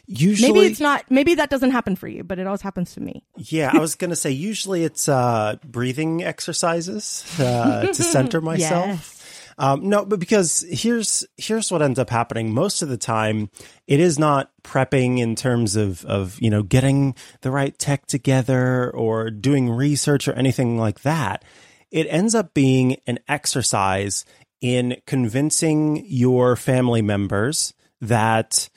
Usually, 0.07 0.53
maybe 0.53 0.67
it's 0.67 0.81
not. 0.81 1.09
Maybe 1.09 1.37
that 1.37 1.51
doesn't 1.51 1.71
happen 1.71 1.95
for 1.95 2.09
you, 2.09 2.25
but 2.25 2.41
it 2.41 2.49
always 2.49 2.63
happens 2.63 2.95
to 2.95 3.01
me. 3.01 3.25
Yeah, 3.37 3.71
I 3.73 3.79
was 3.79 3.95
gonna 3.95 4.17
say 4.17 4.33
usually 4.33 4.83
it's 4.83 5.09
uh, 5.09 5.57
breathing 5.65 6.25
exercises 6.25 7.25
uh, 7.39 7.87
to 7.87 7.95
center 7.95 8.41
myself. 8.43 8.87
Yes. 8.89 9.24
Um, 9.59 9.89
no, 9.89 10.05
but 10.05 10.21
because 10.21 10.65
here's 10.69 11.25
here's 11.37 11.71
what 11.71 11.83
ends 11.83 11.99
up 11.99 12.11
happening. 12.11 12.53
Most 12.53 12.83
of 12.83 12.89
the 12.89 12.97
time, 12.97 13.51
it 13.87 14.01
is 14.01 14.19
not 14.19 14.51
prepping 14.63 15.19
in 15.19 15.37
terms 15.37 15.77
of 15.77 16.05
of 16.07 16.41
you 16.41 16.51
know 16.51 16.63
getting 16.63 17.15
the 17.43 17.51
right 17.51 17.79
tech 17.79 18.07
together 18.07 18.91
or 18.91 19.31
doing 19.31 19.71
research 19.71 20.29
or 20.29 20.33
anything 20.33 20.79
like 20.79 21.01
that. 21.03 21.45
It 21.91 22.07
ends 22.11 22.35
up 22.35 22.55
being 22.55 22.97
an 23.07 23.21
exercise 23.29 24.25
in 24.61 24.97
convincing 25.07 26.05
your 26.07 26.57
family 26.57 27.03
members 27.03 27.75
that 28.01 28.69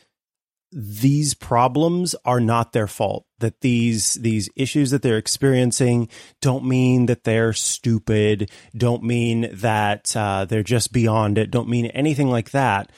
these 0.72 1.34
problems 1.34 2.14
are 2.26 2.42
not 2.42 2.74
their 2.74 2.88
fault 2.88 3.26
that 3.40 3.62
these 3.62 4.16
these 4.16 4.50
issues 4.56 4.92
that 4.92 5.02
they're 5.02 5.18
experiencing 5.18 6.10
don't 6.42 6.66
mean 6.66 7.06
that 7.06 7.24
they're 7.24 7.54
stupid 7.54 8.52
don't 8.76 9.04
mean 9.04 9.50
that 9.54 10.16
uh, 10.16 10.44
they're 10.46 10.64
just 10.64 10.92
beyond 10.92 11.38
it 11.38 11.52
don't 11.52 11.70
mean 11.70 11.86
anything 11.88 12.30
like 12.30 12.52
that. 12.52 12.92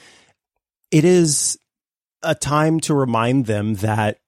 It 0.90 1.04
is 1.04 1.58
a 2.22 2.34
time 2.34 2.80
to 2.80 2.94
remind 2.94 3.46
them 3.46 3.74
that 3.74 4.18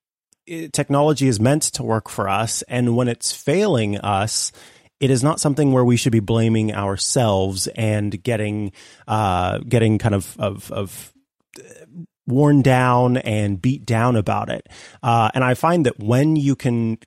eh, 0.47 0.69
technology 0.73 1.27
is 1.27 1.41
meant 1.41 1.63
to 1.63 1.83
work 1.83 2.09
for 2.09 2.29
us 2.29 2.63
and 2.63 2.97
when 2.97 3.09
it's 3.09 3.33
failing 3.33 3.99
us 3.99 4.53
it 5.01 5.11
is 5.11 5.25
not 5.25 5.41
something 5.41 5.73
where 5.73 5.85
we 5.85 5.97
should 5.97 6.13
be 6.13 6.21
blaming 6.21 6.73
ourselves 6.73 7.67
and 7.67 8.23
getting 8.23 8.71
uh, 9.09 9.59
getting 9.59 9.99
kind 9.99 10.15
of 10.15 10.37
of, 10.39 10.71
of 10.71 11.13
worn 12.27 12.63
down 12.63 13.17
and 13.17 13.61
beat 13.61 13.85
down 13.85 14.17
about 14.17 14.49
it. 14.49 14.69
Uh, 15.03 15.31
and 15.35 15.43
I 15.43 15.55
find 15.55 15.87
that 15.87 15.99
when 15.99 16.37
you 16.37 16.55
can 16.57 16.99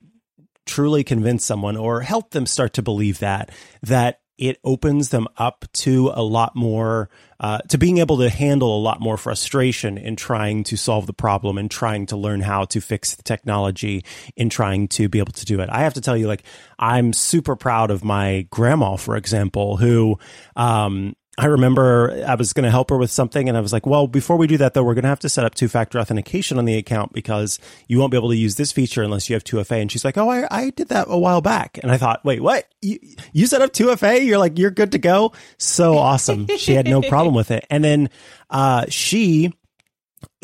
truly 0.65 1.03
convince 1.03 1.45
someone 1.45 1.77
or 1.77 2.01
help 2.01 2.31
them 2.31 2.45
start 2.45 2.73
to 2.73 2.81
believe 2.81 3.19
that, 3.19 3.51
that 3.83 4.19
it 4.37 4.59
opens 4.65 5.09
them 5.09 5.27
up 5.37 5.63
to 5.71 6.11
a 6.13 6.21
lot 6.21 6.55
more, 6.57 7.09
uh, 7.39 7.59
to 7.69 7.77
being 7.77 7.99
able 7.99 8.17
to 8.17 8.29
handle 8.29 8.77
a 8.77 8.81
lot 8.81 8.99
more 8.99 9.15
frustration 9.15 9.97
in 9.97 10.17
trying 10.17 10.61
to 10.61 10.75
solve 10.75 11.07
the 11.07 11.13
problem 11.13 11.57
and 11.57 11.71
trying 11.71 12.05
to 12.05 12.17
learn 12.17 12.41
how 12.41 12.65
to 12.65 12.81
fix 12.81 13.15
the 13.15 13.23
technology 13.23 14.03
in 14.35 14.49
trying 14.49 14.89
to 14.89 15.07
be 15.07 15.19
able 15.19 15.31
to 15.31 15.45
do 15.45 15.61
it. 15.61 15.69
I 15.71 15.83
have 15.83 15.93
to 15.93 16.01
tell 16.01 16.17
you, 16.17 16.27
like, 16.27 16.43
I'm 16.77 17.13
super 17.13 17.55
proud 17.55 17.91
of 17.91 18.03
my 18.03 18.45
grandma, 18.49 18.97
for 18.97 19.15
example, 19.15 19.77
who, 19.77 20.19
um, 20.57 21.15
I 21.37 21.47
remember 21.47 22.23
I 22.25 22.35
was 22.35 22.53
going 22.53 22.63
to 22.63 22.71
help 22.71 22.89
her 22.89 22.97
with 22.97 23.11
something 23.11 23.49
and 23.49 23.57
I 23.57 23.61
was 23.61 23.73
like, 23.73 23.85
well, 23.85 24.07
before 24.07 24.37
we 24.37 24.47
do 24.47 24.57
that 24.57 24.73
though, 24.73 24.83
we're 24.83 24.93
going 24.93 25.03
to 25.03 25.09
have 25.09 25.19
to 25.19 25.29
set 25.29 25.43
up 25.43 25.53
two 25.53 25.67
factor 25.67 25.99
authentication 25.99 26.57
on 26.57 26.63
the 26.63 26.77
account 26.77 27.11
because 27.11 27.59
you 27.87 27.99
won't 27.99 28.11
be 28.11 28.17
able 28.17 28.29
to 28.29 28.37
use 28.37 28.55
this 28.55 28.71
feature 28.71 29.03
unless 29.03 29.29
you 29.29 29.33
have 29.33 29.43
2FA. 29.43 29.81
And 29.81 29.91
she's 29.91 30.05
like, 30.05 30.17
oh, 30.17 30.29
I, 30.29 30.47
I 30.49 30.69
did 30.69 30.89
that 30.89 31.07
a 31.09 31.17
while 31.17 31.41
back. 31.41 31.77
And 31.83 31.91
I 31.91 31.97
thought, 31.97 32.23
wait, 32.23 32.41
what? 32.41 32.67
You, 32.81 32.99
you 33.33 33.47
set 33.47 33.61
up 33.61 33.73
2FA? 33.73 34.25
You're 34.25 34.37
like, 34.37 34.57
you're 34.57 34.71
good 34.71 34.93
to 34.93 34.97
go. 34.97 35.33
So 35.57 35.97
awesome. 35.97 36.47
she 36.57 36.73
had 36.73 36.87
no 36.87 37.01
problem 37.01 37.35
with 37.35 37.51
it. 37.51 37.65
And 37.69 37.83
then, 37.83 38.09
uh, 38.49 38.85
she 38.87 39.53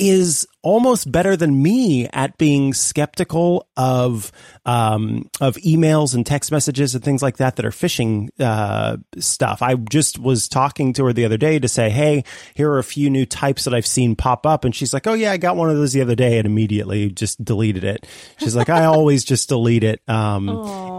is 0.01 0.47
almost 0.63 1.11
better 1.11 1.37
than 1.37 1.61
me 1.61 2.07
at 2.07 2.37
being 2.39 2.73
skeptical 2.73 3.67
of 3.77 4.31
um, 4.65 5.29
of 5.39 5.55
emails 5.57 6.15
and 6.15 6.25
text 6.25 6.51
messages 6.51 6.95
and 6.95 7.03
things 7.03 7.21
like 7.21 7.37
that 7.37 7.55
that 7.55 7.65
are 7.65 7.71
phishing 7.71 8.29
uh, 8.39 8.97
stuff. 9.19 9.61
I 9.61 9.75
just 9.75 10.17
was 10.17 10.47
talking 10.47 10.93
to 10.93 11.05
her 11.05 11.13
the 11.13 11.25
other 11.25 11.37
day 11.37 11.59
to 11.59 11.67
say, 11.67 11.91
"Hey, 11.91 12.23
here 12.55 12.71
are 12.71 12.79
a 12.79 12.83
few 12.83 13.11
new 13.11 13.27
types 13.27 13.63
that 13.65 13.75
I've 13.75 13.85
seen 13.85 14.15
pop 14.15 14.45
up," 14.47 14.65
and 14.65 14.75
she's 14.75 14.91
like, 14.91 15.05
"Oh 15.05 15.13
yeah, 15.13 15.31
I 15.31 15.37
got 15.37 15.55
one 15.55 15.69
of 15.69 15.77
those 15.77 15.93
the 15.93 16.01
other 16.01 16.15
day," 16.15 16.39
and 16.39 16.47
immediately 16.47 17.09
just 17.11 17.43
deleted 17.43 17.83
it. 17.83 18.07
She's 18.39 18.55
like, 18.55 18.69
"I 18.69 18.85
always 18.85 19.23
just 19.23 19.49
delete 19.49 19.83
it," 19.83 20.01
um, 20.09 20.49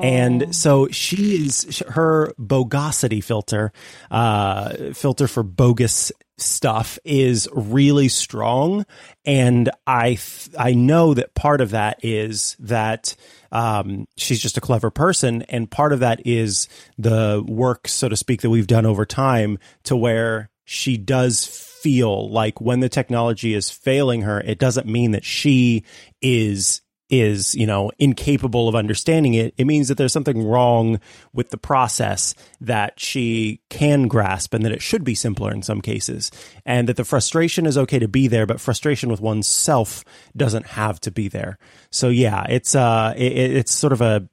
and 0.04 0.54
so 0.54 0.86
she 0.88 1.44
is 1.44 1.82
her 1.88 2.32
bogosity 2.38 3.22
filter 3.22 3.72
uh, 4.12 4.92
filter 4.92 5.26
for 5.26 5.42
bogus 5.42 6.12
stuff 6.44 6.98
is 7.04 7.48
really 7.52 8.08
strong. 8.08 8.84
And 9.24 9.70
i 9.86 10.14
th- 10.14 10.50
i 10.58 10.72
know 10.72 11.14
that 11.14 11.34
part 11.34 11.60
of 11.60 11.70
that 11.70 11.98
is 12.02 12.56
that 12.58 13.14
um, 13.50 14.06
she's 14.16 14.40
just 14.40 14.56
a 14.56 14.62
clever 14.62 14.90
person. 14.90 15.42
And 15.42 15.70
part 15.70 15.92
of 15.92 16.00
that 16.00 16.26
is 16.26 16.68
the 16.98 17.44
work 17.46 17.88
so 17.88 18.08
to 18.08 18.16
speak 18.16 18.42
that 18.42 18.50
we've 18.50 18.66
done 18.66 18.86
over 18.86 19.04
time 19.04 19.58
to 19.84 19.96
where 19.96 20.50
she 20.64 20.96
does 20.96 21.44
feel 21.44 22.30
like 22.30 22.60
when 22.60 22.80
the 22.80 22.88
technology 22.88 23.54
is 23.54 23.68
failing 23.68 24.22
her 24.22 24.40
it 24.40 24.58
doesn't 24.58 24.86
mean 24.86 25.10
that 25.10 25.24
she 25.24 25.82
is 26.20 26.80
is, 27.12 27.54
you 27.54 27.66
know, 27.66 27.92
incapable 27.98 28.68
of 28.68 28.74
understanding 28.74 29.34
it, 29.34 29.52
it 29.58 29.66
means 29.66 29.88
that 29.88 29.98
there's 29.98 30.14
something 30.14 30.42
wrong 30.42 30.98
with 31.34 31.50
the 31.50 31.58
process 31.58 32.34
that 32.58 32.98
she 32.98 33.60
can 33.68 34.08
grasp 34.08 34.54
and 34.54 34.64
that 34.64 34.72
it 34.72 34.80
should 34.80 35.04
be 35.04 35.14
simpler 35.14 35.52
in 35.52 35.62
some 35.62 35.82
cases. 35.82 36.30
And 36.64 36.88
that 36.88 36.96
the 36.96 37.04
frustration 37.04 37.66
is 37.66 37.76
okay 37.76 37.98
to 37.98 38.08
be 38.08 38.28
there, 38.28 38.46
but 38.46 38.60
frustration 38.60 39.10
with 39.10 39.20
oneself 39.20 40.04
doesn't 40.34 40.66
have 40.68 41.00
to 41.00 41.10
be 41.10 41.28
there. 41.28 41.58
So 41.90 42.08
yeah, 42.08 42.46
it's, 42.48 42.74
uh, 42.74 43.12
it, 43.14 43.32
it's 43.32 43.74
sort 43.74 43.92
of 43.92 44.00
a, 44.00 44.26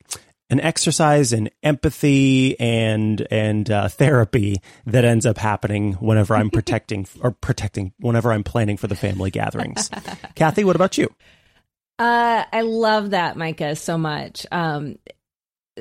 an 0.49 0.61
exercise 0.61 1.31
in 1.31 1.49
empathy 1.61 2.59
and 2.59 3.27
and 3.29 3.69
uh, 3.69 3.87
therapy 3.87 4.55
that 4.87 5.05
ends 5.05 5.27
up 5.27 5.37
happening 5.37 5.93
whenever 5.93 6.33
I'm 6.33 6.49
protecting 6.51 7.05
or 7.21 7.31
protecting 7.31 7.93
whenever 7.99 8.31
I'm 8.31 8.43
planning 8.43 8.75
for 8.75 8.87
the 8.87 8.95
family 8.95 9.29
gatherings. 9.29 9.91
Kathy, 10.33 10.63
what 10.63 10.75
about 10.75 10.97
you? 10.97 11.13
Uh, 11.99 12.45
I 12.51 12.61
love 12.61 13.11
that, 13.11 13.35
Micah, 13.37 13.75
so 13.75 13.97
much. 13.97 14.45
Um, 14.51 14.97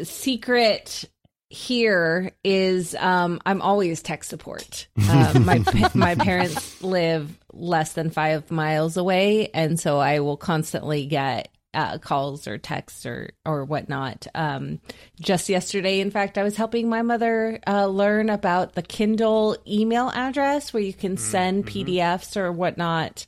secret 0.03 1.05
here 1.51 2.33
is 2.45 2.95
um, 2.95 3.41
I'm 3.47 3.63
always 3.63 4.03
tech 4.03 4.25
support. 4.25 4.89
Uh, 5.09 5.41
my 5.43 5.63
my 5.95 6.15
parents 6.15 6.83
live 6.83 7.39
less 7.53 7.93
than 7.95 8.11
five 8.11 8.51
miles 8.51 8.97
away, 8.97 9.49
and 9.55 9.79
so 9.81 9.99
I 9.99 10.21
will 10.21 10.37
constantly 10.37 11.07
get 11.07 11.49
uh, 11.73 11.99
calls 11.99 12.47
or 12.47 12.59
texts 12.59 13.07
or 13.07 13.31
or 13.47 13.65
whatnot. 13.65 14.27
Um, 14.35 14.81
just 15.21 15.49
yesterday, 15.49 16.01
in 16.01 16.11
fact, 16.11 16.37
I 16.37 16.43
was 16.43 16.57
helping 16.57 16.89
my 16.91 17.03
mother 17.03 17.61
uh, 17.67 17.87
learn 17.87 18.29
about 18.29 18.75
the 18.75 18.83
Kindle 18.83 19.57
email 19.67 20.11
address 20.11 20.73
where 20.75 20.83
you 20.83 20.93
can 20.93 21.17
send 21.17 21.65
Mm-hmm. 21.65 21.91
PDFs 21.91 22.37
or 22.37 22.53
whatnot 22.53 23.25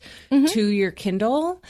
to 0.48 0.66
your 0.66 0.90
Kindle. 0.90 1.62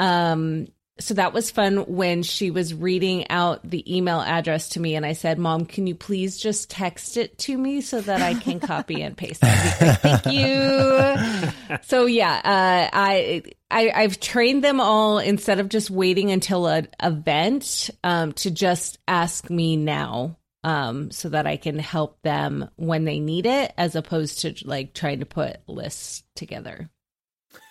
Um, 0.00 0.68
so 0.98 1.14
that 1.14 1.32
was 1.32 1.50
fun 1.50 1.78
when 1.86 2.22
she 2.22 2.50
was 2.50 2.74
reading 2.74 3.30
out 3.30 3.68
the 3.68 3.96
email 3.96 4.20
address 4.20 4.70
to 4.70 4.80
me, 4.80 4.96
and 4.96 5.04
I 5.04 5.14
said, 5.14 5.38
"Mom, 5.38 5.64
can 5.64 5.86
you 5.86 5.94
please 5.94 6.38
just 6.38 6.70
text 6.70 7.16
it 7.16 7.38
to 7.38 7.56
me 7.56 7.80
so 7.80 8.00
that 8.00 8.20
I 8.20 8.34
can 8.34 8.60
copy 8.60 9.02
and 9.02 9.16
paste?" 9.16 9.40
Be 9.40 9.48
great. 9.48 9.96
Thank 9.98 10.26
you. 10.26 11.78
So 11.82 12.06
yeah, 12.06 12.34
uh, 12.44 12.90
I, 12.92 13.42
I 13.70 13.92
I've 13.94 14.20
trained 14.20 14.62
them 14.62 14.80
all 14.80 15.18
instead 15.18 15.60
of 15.60 15.68
just 15.68 15.90
waiting 15.90 16.30
until 16.30 16.66
an 16.66 16.88
event 17.02 17.90
um, 18.04 18.32
to 18.34 18.50
just 18.50 18.98
ask 19.08 19.48
me 19.48 19.76
now. 19.76 20.36
Um, 20.62 21.10
so 21.10 21.30
that 21.30 21.46
I 21.46 21.56
can 21.56 21.78
help 21.78 22.20
them 22.20 22.68
when 22.76 23.06
they 23.06 23.18
need 23.18 23.46
it, 23.46 23.72
as 23.78 23.96
opposed 23.96 24.40
to 24.40 24.54
like 24.66 24.92
trying 24.92 25.20
to 25.20 25.26
put 25.26 25.56
lists 25.66 26.22
together. 26.36 26.90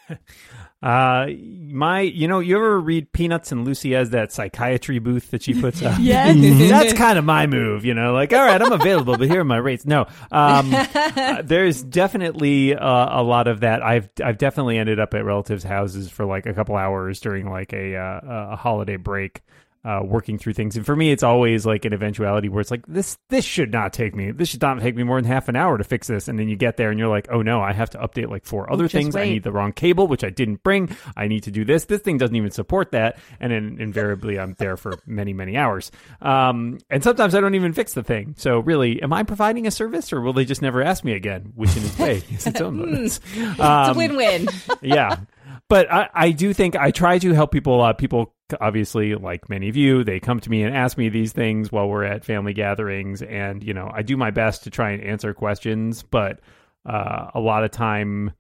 Uh, 0.82 1.28
my, 1.68 2.00
you 2.00 2.26
know, 2.30 2.40
you 2.40 2.56
ever 2.56 2.80
read 2.80 3.12
Peanuts 3.12 3.52
and 3.52 3.66
Lucy 3.66 3.92
has 3.92 4.12
that 4.12 4.32
psychiatry 4.32 5.00
booth 5.00 5.32
that 5.32 5.44
she 5.44 5.60
puts 5.60 5.82
up? 5.82 5.90
Yes. 6.00 6.38
That's 6.70 6.94
kind 6.94 7.20
of 7.20 7.26
my 7.26 7.48
move, 7.48 7.84
you 7.84 7.94
know, 7.94 8.14
like, 8.14 8.32
all 8.32 8.40
right, 8.46 8.62
I'm 8.62 8.72
available, 8.72 9.18
but 9.18 9.28
here 9.28 9.42
are 9.42 9.44
my 9.46 9.58
rates. 9.58 9.86
No, 9.86 10.06
um, 10.32 10.74
uh, 10.74 11.42
there's 11.44 11.84
definitely 11.84 12.76
uh, 12.76 13.20
a 13.20 13.22
lot 13.22 13.50
of 13.50 13.60
that. 13.60 13.84
I've, 13.84 14.10
I've 14.24 14.38
definitely 14.38 14.78
ended 14.78 15.02
up 15.02 15.14
at 15.14 15.26
relatives' 15.26 15.66
houses 15.66 16.10
for 16.10 16.26
like 16.26 16.46
a 16.46 16.54
couple 16.54 16.78
hours 16.78 17.20
during 17.20 17.50
like 17.50 17.74
a, 17.74 17.98
uh, 17.98 18.52
a 18.52 18.56
holiday 18.56 18.96
break. 18.96 19.42
Uh, 19.86 20.02
working 20.04 20.38
through 20.38 20.52
things, 20.52 20.76
and 20.76 20.86
for 20.86 20.94
me, 20.94 21.10
it's 21.10 21.24
always 21.24 21.66
like 21.66 21.86
an 21.86 21.94
eventuality 21.94 22.50
where 22.50 22.60
it's 22.60 22.70
like 22.70 22.86
this. 22.86 23.18
This 23.30 23.46
should 23.46 23.72
not 23.72 23.94
take 23.94 24.14
me. 24.14 24.32
This 24.32 24.50
should 24.50 24.62
not 24.62 24.82
take 24.82 24.94
me 24.94 25.04
more 25.04 25.22
than 25.22 25.32
half 25.32 25.48
an 25.48 25.56
hour 25.56 25.78
to 25.78 25.86
fix 25.86 26.06
this. 26.08 26.28
And 26.28 26.38
then 26.38 26.50
you 26.50 26.58
get 26.58 26.76
there, 26.76 26.90
and 26.90 27.00
you're 27.00 27.08
like, 27.08 27.30
oh 27.32 27.42
no, 27.42 27.62
I 27.62 27.72
have 27.72 27.90
to 27.92 27.98
update 27.98 28.28
like 28.30 28.44
four 28.46 28.70
other 28.70 28.84
Just 28.84 28.94
things. 28.94 29.16
I 29.16 29.24
need 29.24 29.44
the 29.44 29.54
wrong 29.54 29.72
cable, 29.72 30.06
which 30.08 30.26
I 30.26 30.32
didn't 30.32 30.64
bring. 30.64 30.94
I 31.16 31.30
need 31.30 31.44
to 31.44 31.52
do 31.52 31.64
this. 31.64 31.86
This 31.86 32.02
thing 32.02 32.18
doesn't 32.18 32.36
even 32.36 32.52
support 32.52 32.92
that. 32.92 33.20
And 33.40 33.54
then 33.54 33.78
invariably, 33.80 34.38
I'm 34.38 34.54
there 34.58 34.76
for 34.76 35.00
many, 35.06 35.32
many 35.32 35.56
hours. 35.56 35.92
Um, 36.22 36.80
and 36.90 37.02
sometimes 37.02 37.34
I 37.34 37.40
don't 37.40 37.56
even 37.56 37.72
fix 37.72 37.94
the 37.94 38.04
thing. 38.04 38.36
So 38.38 38.60
really, 38.60 39.02
am 39.02 39.14
I 39.14 39.24
providing 39.24 39.66
a 39.66 39.72
service, 39.72 40.12
or 40.12 40.20
will 40.20 40.34
they 40.34 40.44
just 40.44 40.62
never 40.62 40.84
ask 40.84 41.06
me 41.06 41.14
again? 41.14 41.54
Which 41.56 41.78
in 41.78 41.84
its 41.86 41.98
way 41.98 42.22
is 42.30 42.46
its 42.46 42.60
own 42.60 42.78
bonus. 42.80 43.22
It's 43.34 43.60
Um, 43.62 43.96
a 43.96 43.98
win-win. 43.98 44.50
yeah. 44.82 45.20
But 45.70 45.92
I, 45.92 46.10
I 46.14 46.32
do 46.32 46.52
think 46.52 46.76
I 46.76 46.92
try 46.92 47.20
to 47.20 47.34
help 47.34 47.52
people. 47.52 47.82
Uh, 47.82 47.94
people, 47.94 48.34
obviously, 48.60 49.14
like 49.14 49.50
many 49.50 49.70
of 49.70 49.76
you, 49.76 50.04
they 50.04 50.20
come 50.20 50.40
to 50.40 50.50
me 50.50 50.64
and 50.64 50.76
ask 50.76 50.98
me 50.98 51.10
these 51.10 51.32
things 51.32 51.72
while 51.72 51.88
we're 51.88 52.04
at 52.04 52.26
family 52.26 52.54
gatherings. 52.54 53.22
And, 53.22 53.64
you 53.64 53.74
know, 53.74 53.90
I 53.94 54.02
do 54.02 54.18
my 54.18 54.32
best 54.32 54.64
to 54.64 54.72
try 54.72 54.92
and 54.92 55.04
answer 55.04 55.34
questions. 55.34 56.02
But 56.02 56.40
uh, 56.86 57.28
a 57.36 57.40
lot 57.40 57.64
of 57.64 57.72
time, 57.72 58.34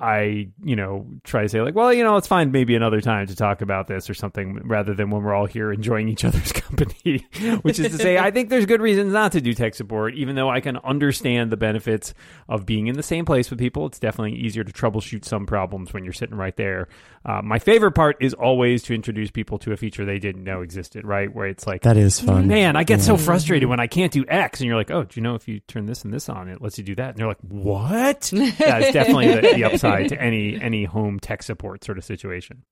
I, 0.00 0.48
you 0.62 0.76
know, 0.76 1.06
try 1.24 1.42
to 1.42 1.48
say, 1.48 1.60
like, 1.60 1.74
well, 1.74 1.92
you 1.92 2.04
know, 2.04 2.16
it's 2.16 2.26
fine 2.28 2.52
maybe 2.52 2.76
another 2.76 3.00
time 3.00 3.26
to 3.26 3.34
talk 3.34 3.62
about 3.62 3.88
this 3.88 4.08
or 4.08 4.14
something 4.14 4.60
rather 4.64 4.94
than 4.94 5.10
when 5.10 5.22
we're 5.22 5.34
all 5.34 5.46
here 5.46 5.72
enjoying 5.72 6.08
each 6.08 6.24
other's 6.24 6.52
company, 6.52 7.26
which 7.62 7.78
is 7.78 7.90
to 7.92 7.98
say, 7.98 8.16
I 8.16 8.30
think 8.30 8.48
there's 8.48 8.66
good 8.66 8.80
reasons 8.80 9.12
not 9.12 9.32
to 9.32 9.40
do 9.40 9.52
tech 9.54 9.74
support, 9.74 10.14
even 10.14 10.36
though 10.36 10.48
I 10.48 10.60
can 10.60 10.76
understand 10.78 11.50
the 11.50 11.56
benefits 11.56 12.14
of 12.48 12.64
being 12.64 12.86
in 12.86 12.94
the 12.94 13.02
same 13.02 13.24
place 13.24 13.50
with 13.50 13.58
people. 13.58 13.86
It's 13.86 13.98
definitely 13.98 14.38
easier 14.38 14.62
to 14.62 14.72
troubleshoot 14.72 15.24
some 15.24 15.46
problems 15.46 15.92
when 15.92 16.04
you're 16.04 16.12
sitting 16.12 16.36
right 16.36 16.56
there. 16.56 16.88
Uh, 17.24 17.42
my 17.42 17.58
favorite 17.58 17.92
part 17.92 18.16
is 18.20 18.34
always 18.34 18.84
to 18.84 18.94
introduce 18.94 19.30
people 19.32 19.58
to 19.58 19.72
a 19.72 19.76
feature 19.76 20.04
they 20.04 20.20
didn't 20.20 20.44
know 20.44 20.62
existed, 20.62 21.04
right? 21.04 21.34
Where 21.34 21.46
it's 21.46 21.66
like, 21.66 21.82
That 21.82 21.96
is 21.96 22.20
fun. 22.20 22.46
man, 22.46 22.76
I 22.76 22.84
get 22.84 23.02
so 23.02 23.16
frustrated 23.16 23.68
when 23.68 23.80
I 23.80 23.88
can't 23.88 24.12
do 24.12 24.24
X, 24.28 24.60
and 24.60 24.68
you're 24.68 24.76
like, 24.76 24.90
oh, 24.92 25.02
do 25.02 25.18
you 25.18 25.22
know 25.22 25.34
if 25.34 25.48
you 25.48 25.58
turn 25.60 25.86
this 25.86 26.04
and 26.04 26.14
this 26.14 26.28
on, 26.28 26.48
it 26.48 26.62
lets 26.62 26.78
you 26.78 26.84
do 26.84 26.94
that? 26.94 27.10
And 27.10 27.18
they're 27.18 27.26
like, 27.26 27.40
what? 27.40 28.30
yeah, 28.32 28.78
it's 28.78 28.92
definitely 28.92 29.34
the, 29.34 29.40
the 29.56 29.64
upside 29.64 29.87
to 30.08 30.20
any 30.20 30.60
any 30.60 30.84
home 30.84 31.18
tech 31.20 31.42
support 31.42 31.84
sort 31.84 31.98
of 31.98 32.04
situation. 32.04 32.64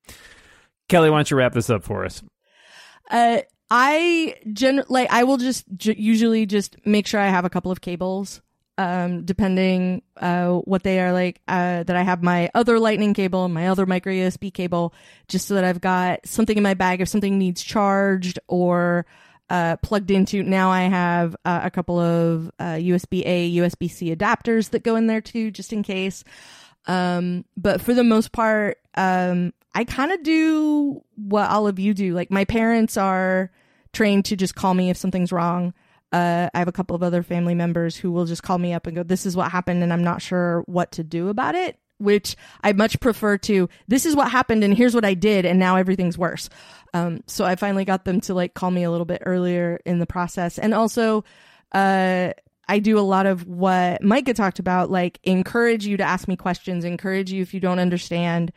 Kelly, 0.89 1.11
why 1.11 1.19
don't 1.19 1.31
you 1.31 1.37
wrap 1.37 1.53
this 1.53 1.71
up 1.71 1.83
for 1.83 2.05
us? 2.05 2.23
Uh, 3.11 3.41
I 3.71 4.37
gen 4.53 4.85
like 4.89 5.11
I 5.11 5.25
will 5.25 5.39
just 5.39 5.65
j- 5.77 5.97
usually 5.99 6.47
just 6.47 6.77
make 6.85 7.07
sure 7.07 7.21
I 7.21 7.29
have 7.29 7.45
a 7.45 7.51
couple 7.51 7.73
of 7.73 7.81
cables, 7.81 8.41
um, 8.79 9.25
depending 9.25 10.03
uh 10.21 10.53
what 10.53 10.83
they 10.85 11.01
are 11.01 11.13
like. 11.13 11.41
Uh, 11.49 11.83
that 11.83 11.97
I 11.97 12.03
have 12.03 12.23
my 12.23 12.51
other 12.55 12.79
Lightning 12.79 13.15
cable 13.15 13.45
and 13.45 13.55
my 13.55 13.69
other 13.69 13.87
micro 13.87 14.13
USB 14.13 14.53
cable, 14.55 14.95
just 15.27 15.49
so 15.49 15.55
that 15.55 15.65
I've 15.65 15.81
got 15.81 16.27
something 16.27 16.57
in 16.57 16.63
my 16.63 16.75
bag 16.75 17.01
if 17.01 17.09
something 17.09 17.39
needs 17.39 17.63
charged 17.63 18.39
or 18.47 19.07
uh 19.51 19.77
plugged 19.79 20.13
into. 20.13 20.45
Now 20.45 20.71
I 20.71 20.83
have 20.83 21.35
uh, 21.45 21.61
a 21.65 21.71
couple 21.71 21.99
of 21.99 22.51
uh, 22.61 22.75
USB 22.75 23.23
A, 23.27 23.57
USB 23.57 23.91
C 23.91 24.15
adapters 24.15 24.71
that 24.71 24.85
go 24.85 24.95
in 24.95 25.09
there 25.09 25.21
too, 25.21 25.51
just 25.51 25.73
in 25.73 25.83
case. 25.83 26.23
Um, 26.87 27.45
but 27.57 27.81
for 27.81 27.95
the 27.95 28.05
most 28.05 28.33
part, 28.33 28.79
um, 28.95 29.53
I 29.75 29.85
kind 29.85 30.13
of 30.13 30.23
do 30.23 31.03
what 31.17 31.51
all 31.51 31.67
of 31.67 31.79
you 31.79 31.95
do. 31.95 32.15
Like 32.15 32.31
my 32.31 32.45
parents 32.45 32.97
are 32.97 33.51
trained 33.93 34.25
to 34.27 34.37
just 34.37 34.55
call 34.55 34.75
me 34.75 34.91
if 34.91 34.97
something's 34.97 35.33
wrong. 35.33 35.75
Uh, 36.13 36.49
I 36.55 36.59
have 36.59 36.69
a 36.69 36.73
couple 36.73 36.95
of 36.95 37.03
other 37.03 37.23
family 37.23 37.55
members 37.55 37.97
who 37.97 38.13
will 38.13 38.25
just 38.25 38.43
call 38.43 38.59
me 38.59 38.73
up 38.73 38.87
and 38.87 38.95
go, 38.95 39.03
"This 39.03 39.27
is 39.27 39.37
what 39.37 39.51
happened, 39.51 39.83
and 39.83 39.93
I'm 39.93 40.05
not 40.05 40.23
sure 40.23 40.63
what 40.67 40.93
to 40.93 41.05
do 41.05 41.29
about 41.29 41.55
it." 41.55 41.79
Which 41.99 42.37
I 42.63 42.73
much 42.73 43.01
prefer 43.01 43.39
to. 43.39 43.69
This 43.89 44.07
is 44.07 44.15
what 44.15 44.31
happened, 44.31 44.63
and 44.63 44.75
here's 44.75 44.95
what 44.95 45.05
I 45.05 45.15
did, 45.15 45.45
and 45.47 45.59
now 45.59 45.77
everything's 45.77 46.19
worse. 46.19 46.49
Um, 46.95 47.23
so 47.27 47.45
I 47.45 47.57
finally 47.57 47.85
got 47.85 48.05
them 48.05 48.21
to 48.23 48.35
like 48.35 48.55
call 48.55 48.71
me 48.71 48.85
a 48.85 48.91
little 48.91 49.07
bit 49.07 49.23
earlier 49.27 49.81
in 49.85 49.99
the 49.99 50.07
process, 50.07 50.59
and 50.59 50.73
also, 50.75 51.25
uh, 51.73 52.33
I 52.69 52.79
do 52.79 52.99
a 52.99 53.01
lot 53.01 53.27
of 53.27 53.47
what 53.47 54.03
Micah 54.03 54.35
talked 54.35 54.59
about, 54.59 54.91
like 54.91 55.21
encourage 55.23 55.87
you 55.87 55.97
to 55.97 56.05
ask 56.05 56.27
me 56.29 56.37
questions, 56.37 56.85
encourage 56.85 57.31
you 57.33 57.43
if 57.43 57.55
you 57.55 57.61
don't 57.61 57.79
understand 57.79 58.53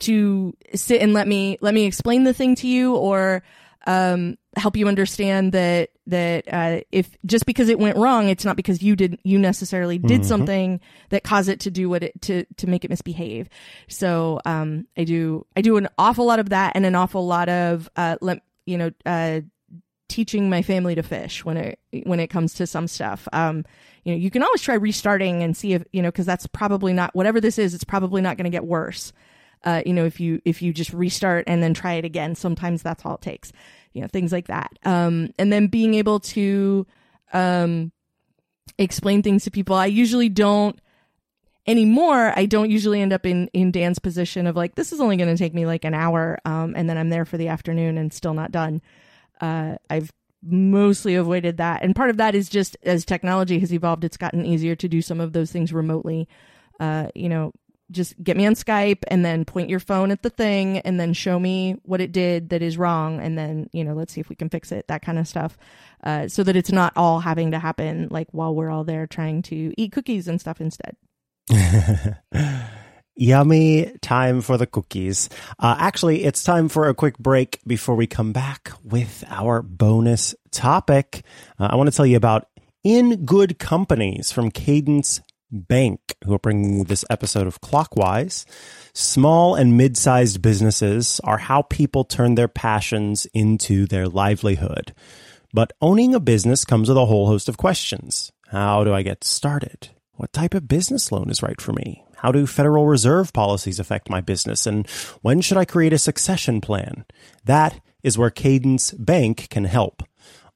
to 0.00 0.56
sit 0.74 1.02
and 1.02 1.12
let 1.12 1.28
me 1.28 1.58
let 1.60 1.74
me 1.74 1.84
explain 1.84 2.24
the 2.24 2.34
thing 2.34 2.54
to 2.56 2.66
you 2.66 2.94
or 2.96 3.42
um 3.86 4.36
help 4.56 4.76
you 4.76 4.88
understand 4.88 5.52
that 5.52 5.90
that 6.06 6.44
uh 6.52 6.80
if 6.90 7.16
just 7.24 7.46
because 7.46 7.68
it 7.68 7.78
went 7.78 7.96
wrong 7.96 8.28
it's 8.28 8.44
not 8.44 8.56
because 8.56 8.82
you 8.82 8.96
did 8.96 9.18
you 9.24 9.38
necessarily 9.38 9.98
did 9.98 10.24
something 10.26 10.80
that 11.10 11.22
caused 11.22 11.48
it 11.48 11.60
to 11.60 11.70
do 11.70 11.88
what 11.88 12.02
it 12.02 12.20
to 12.22 12.44
to 12.56 12.66
make 12.66 12.84
it 12.84 12.90
misbehave. 12.90 13.48
So 13.88 14.40
um 14.44 14.86
i 14.96 15.04
do 15.04 15.46
i 15.56 15.60
do 15.60 15.76
an 15.76 15.88
awful 15.98 16.24
lot 16.26 16.38
of 16.38 16.48
that 16.48 16.72
and 16.74 16.84
an 16.84 16.94
awful 16.94 17.26
lot 17.26 17.48
of 17.48 17.88
uh 17.96 18.16
let 18.20 18.42
you 18.66 18.78
know 18.78 18.90
uh 19.06 19.40
teaching 20.10 20.50
my 20.50 20.60
family 20.60 20.94
to 20.94 21.02
fish 21.02 21.44
when 21.44 21.56
it 21.56 21.78
when 22.04 22.20
it 22.20 22.26
comes 22.26 22.54
to 22.54 22.66
some 22.66 22.86
stuff. 22.86 23.26
Um, 23.32 23.64
you 24.04 24.12
know, 24.12 24.18
you 24.18 24.30
can 24.30 24.42
always 24.42 24.60
try 24.60 24.74
restarting 24.74 25.42
and 25.42 25.56
see 25.56 25.72
if 25.72 25.84
you 25.92 26.02
know 26.02 26.10
because 26.10 26.26
that's 26.26 26.46
probably 26.46 26.92
not 26.92 27.14
whatever 27.14 27.40
this 27.40 27.58
is. 27.58 27.72
It's 27.72 27.84
probably 27.84 28.20
not 28.20 28.36
going 28.36 28.44
to 28.44 28.50
get 28.50 28.66
worse. 28.66 29.12
Uh, 29.64 29.82
you 29.86 29.94
know, 29.94 30.04
if 30.04 30.20
you 30.20 30.42
if 30.44 30.60
you 30.60 30.72
just 30.72 30.92
restart 30.92 31.44
and 31.46 31.62
then 31.62 31.72
try 31.72 31.94
it 31.94 32.04
again, 32.04 32.34
sometimes 32.34 32.82
that's 32.82 33.06
all 33.06 33.14
it 33.14 33.22
takes. 33.22 33.52
You 33.92 34.02
know, 34.02 34.08
things 34.08 34.32
like 34.32 34.48
that. 34.48 34.78
Um, 34.84 35.30
and 35.38 35.52
then 35.52 35.68
being 35.68 35.94
able 35.94 36.20
to 36.20 36.86
um, 37.32 37.92
explain 38.78 39.22
things 39.22 39.44
to 39.44 39.50
people. 39.50 39.76
I 39.76 39.86
usually 39.86 40.28
don't 40.28 40.78
anymore 41.66 42.32
i 42.36 42.46
don't 42.46 42.70
usually 42.70 43.02
end 43.02 43.12
up 43.12 43.26
in 43.26 43.46
in 43.52 43.70
dan's 43.70 43.98
position 43.98 44.46
of 44.46 44.56
like 44.56 44.74
this 44.76 44.92
is 44.92 45.00
only 45.00 45.16
going 45.16 45.28
to 45.28 45.36
take 45.36 45.52
me 45.52 45.66
like 45.66 45.84
an 45.84 45.92
hour 45.92 46.38
um 46.46 46.74
and 46.74 46.88
then 46.88 46.96
i'm 46.96 47.10
there 47.10 47.26
for 47.26 47.36
the 47.36 47.48
afternoon 47.48 47.98
and 47.98 48.12
still 48.12 48.32
not 48.32 48.50
done 48.50 48.80
uh 49.40 49.76
i've 49.88 50.12
mostly 50.42 51.14
avoided 51.14 51.58
that 51.58 51.82
and 51.82 51.94
part 51.94 52.08
of 52.08 52.16
that 52.16 52.34
is 52.34 52.48
just 52.48 52.76
as 52.82 53.04
technology 53.04 53.58
has 53.58 53.72
evolved 53.72 54.04
it's 54.04 54.16
gotten 54.16 54.46
easier 54.46 54.74
to 54.74 54.88
do 54.88 55.02
some 55.02 55.20
of 55.20 55.32
those 55.32 55.52
things 55.52 55.72
remotely 55.72 56.26
uh 56.80 57.08
you 57.14 57.28
know 57.28 57.52
just 57.90 58.22
get 58.22 58.36
me 58.36 58.46
on 58.46 58.54
Skype 58.54 59.02
and 59.08 59.24
then 59.24 59.44
point 59.44 59.68
your 59.68 59.80
phone 59.80 60.10
at 60.10 60.22
the 60.22 60.30
thing 60.30 60.78
and 60.78 60.98
then 60.98 61.12
show 61.12 61.38
me 61.38 61.76
what 61.82 62.00
it 62.00 62.12
did 62.12 62.50
that 62.50 62.62
is 62.62 62.78
wrong. 62.78 63.20
And 63.20 63.36
then, 63.36 63.68
you 63.72 63.84
know, 63.84 63.94
let's 63.94 64.12
see 64.12 64.20
if 64.20 64.28
we 64.28 64.36
can 64.36 64.48
fix 64.48 64.72
it, 64.72 64.86
that 64.88 65.02
kind 65.02 65.18
of 65.18 65.26
stuff. 65.26 65.58
Uh, 66.02 66.28
so 66.28 66.42
that 66.44 66.56
it's 66.56 66.72
not 66.72 66.92
all 66.96 67.20
having 67.20 67.50
to 67.50 67.58
happen 67.58 68.08
like 68.10 68.28
while 68.32 68.54
we're 68.54 68.70
all 68.70 68.84
there 68.84 69.06
trying 69.06 69.42
to 69.42 69.74
eat 69.76 69.92
cookies 69.92 70.28
and 70.28 70.40
stuff 70.40 70.60
instead. 70.60 70.96
Yummy 73.20 73.92
time 74.00 74.40
for 74.40 74.56
the 74.56 74.66
cookies. 74.66 75.28
Uh, 75.58 75.76
actually, 75.78 76.24
it's 76.24 76.42
time 76.42 76.70
for 76.70 76.88
a 76.88 76.94
quick 76.94 77.18
break 77.18 77.60
before 77.66 77.94
we 77.94 78.06
come 78.06 78.32
back 78.32 78.72
with 78.82 79.22
our 79.28 79.60
bonus 79.60 80.34
topic. 80.50 81.22
Uh, 81.58 81.68
I 81.70 81.76
want 81.76 81.90
to 81.90 81.94
tell 81.94 82.06
you 82.06 82.16
about 82.16 82.48
In 82.82 83.26
Good 83.26 83.58
Companies 83.58 84.32
from 84.32 84.50
Cadence 84.50 85.20
Bank, 85.52 86.00
who 86.24 86.32
are 86.32 86.38
bringing 86.38 86.84
this 86.84 87.04
episode 87.10 87.46
of 87.46 87.60
Clockwise. 87.60 88.46
Small 88.94 89.54
and 89.54 89.76
mid 89.76 89.98
sized 89.98 90.40
businesses 90.40 91.20
are 91.22 91.38
how 91.38 91.60
people 91.60 92.04
turn 92.04 92.36
their 92.36 92.48
passions 92.48 93.26
into 93.34 93.84
their 93.84 94.08
livelihood. 94.08 94.94
But 95.52 95.74
owning 95.82 96.14
a 96.14 96.20
business 96.20 96.64
comes 96.64 96.88
with 96.88 96.96
a 96.96 97.04
whole 97.04 97.26
host 97.26 97.50
of 97.50 97.58
questions. 97.58 98.32
How 98.48 98.82
do 98.82 98.94
I 98.94 99.02
get 99.02 99.24
started? 99.24 99.90
What 100.12 100.32
type 100.32 100.54
of 100.54 100.68
business 100.68 101.12
loan 101.12 101.28
is 101.28 101.42
right 101.42 101.60
for 101.60 101.74
me? 101.74 102.02
How 102.20 102.32
do 102.32 102.46
Federal 102.46 102.86
Reserve 102.86 103.32
policies 103.32 103.80
affect 103.80 104.10
my 104.10 104.20
business? 104.20 104.66
And 104.66 104.86
when 105.22 105.40
should 105.40 105.56
I 105.56 105.64
create 105.64 105.94
a 105.94 105.98
succession 105.98 106.60
plan? 106.60 107.06
That 107.44 107.80
is 108.02 108.18
where 108.18 108.28
Cadence 108.28 108.90
Bank 108.92 109.48
can 109.48 109.64
help 109.64 110.02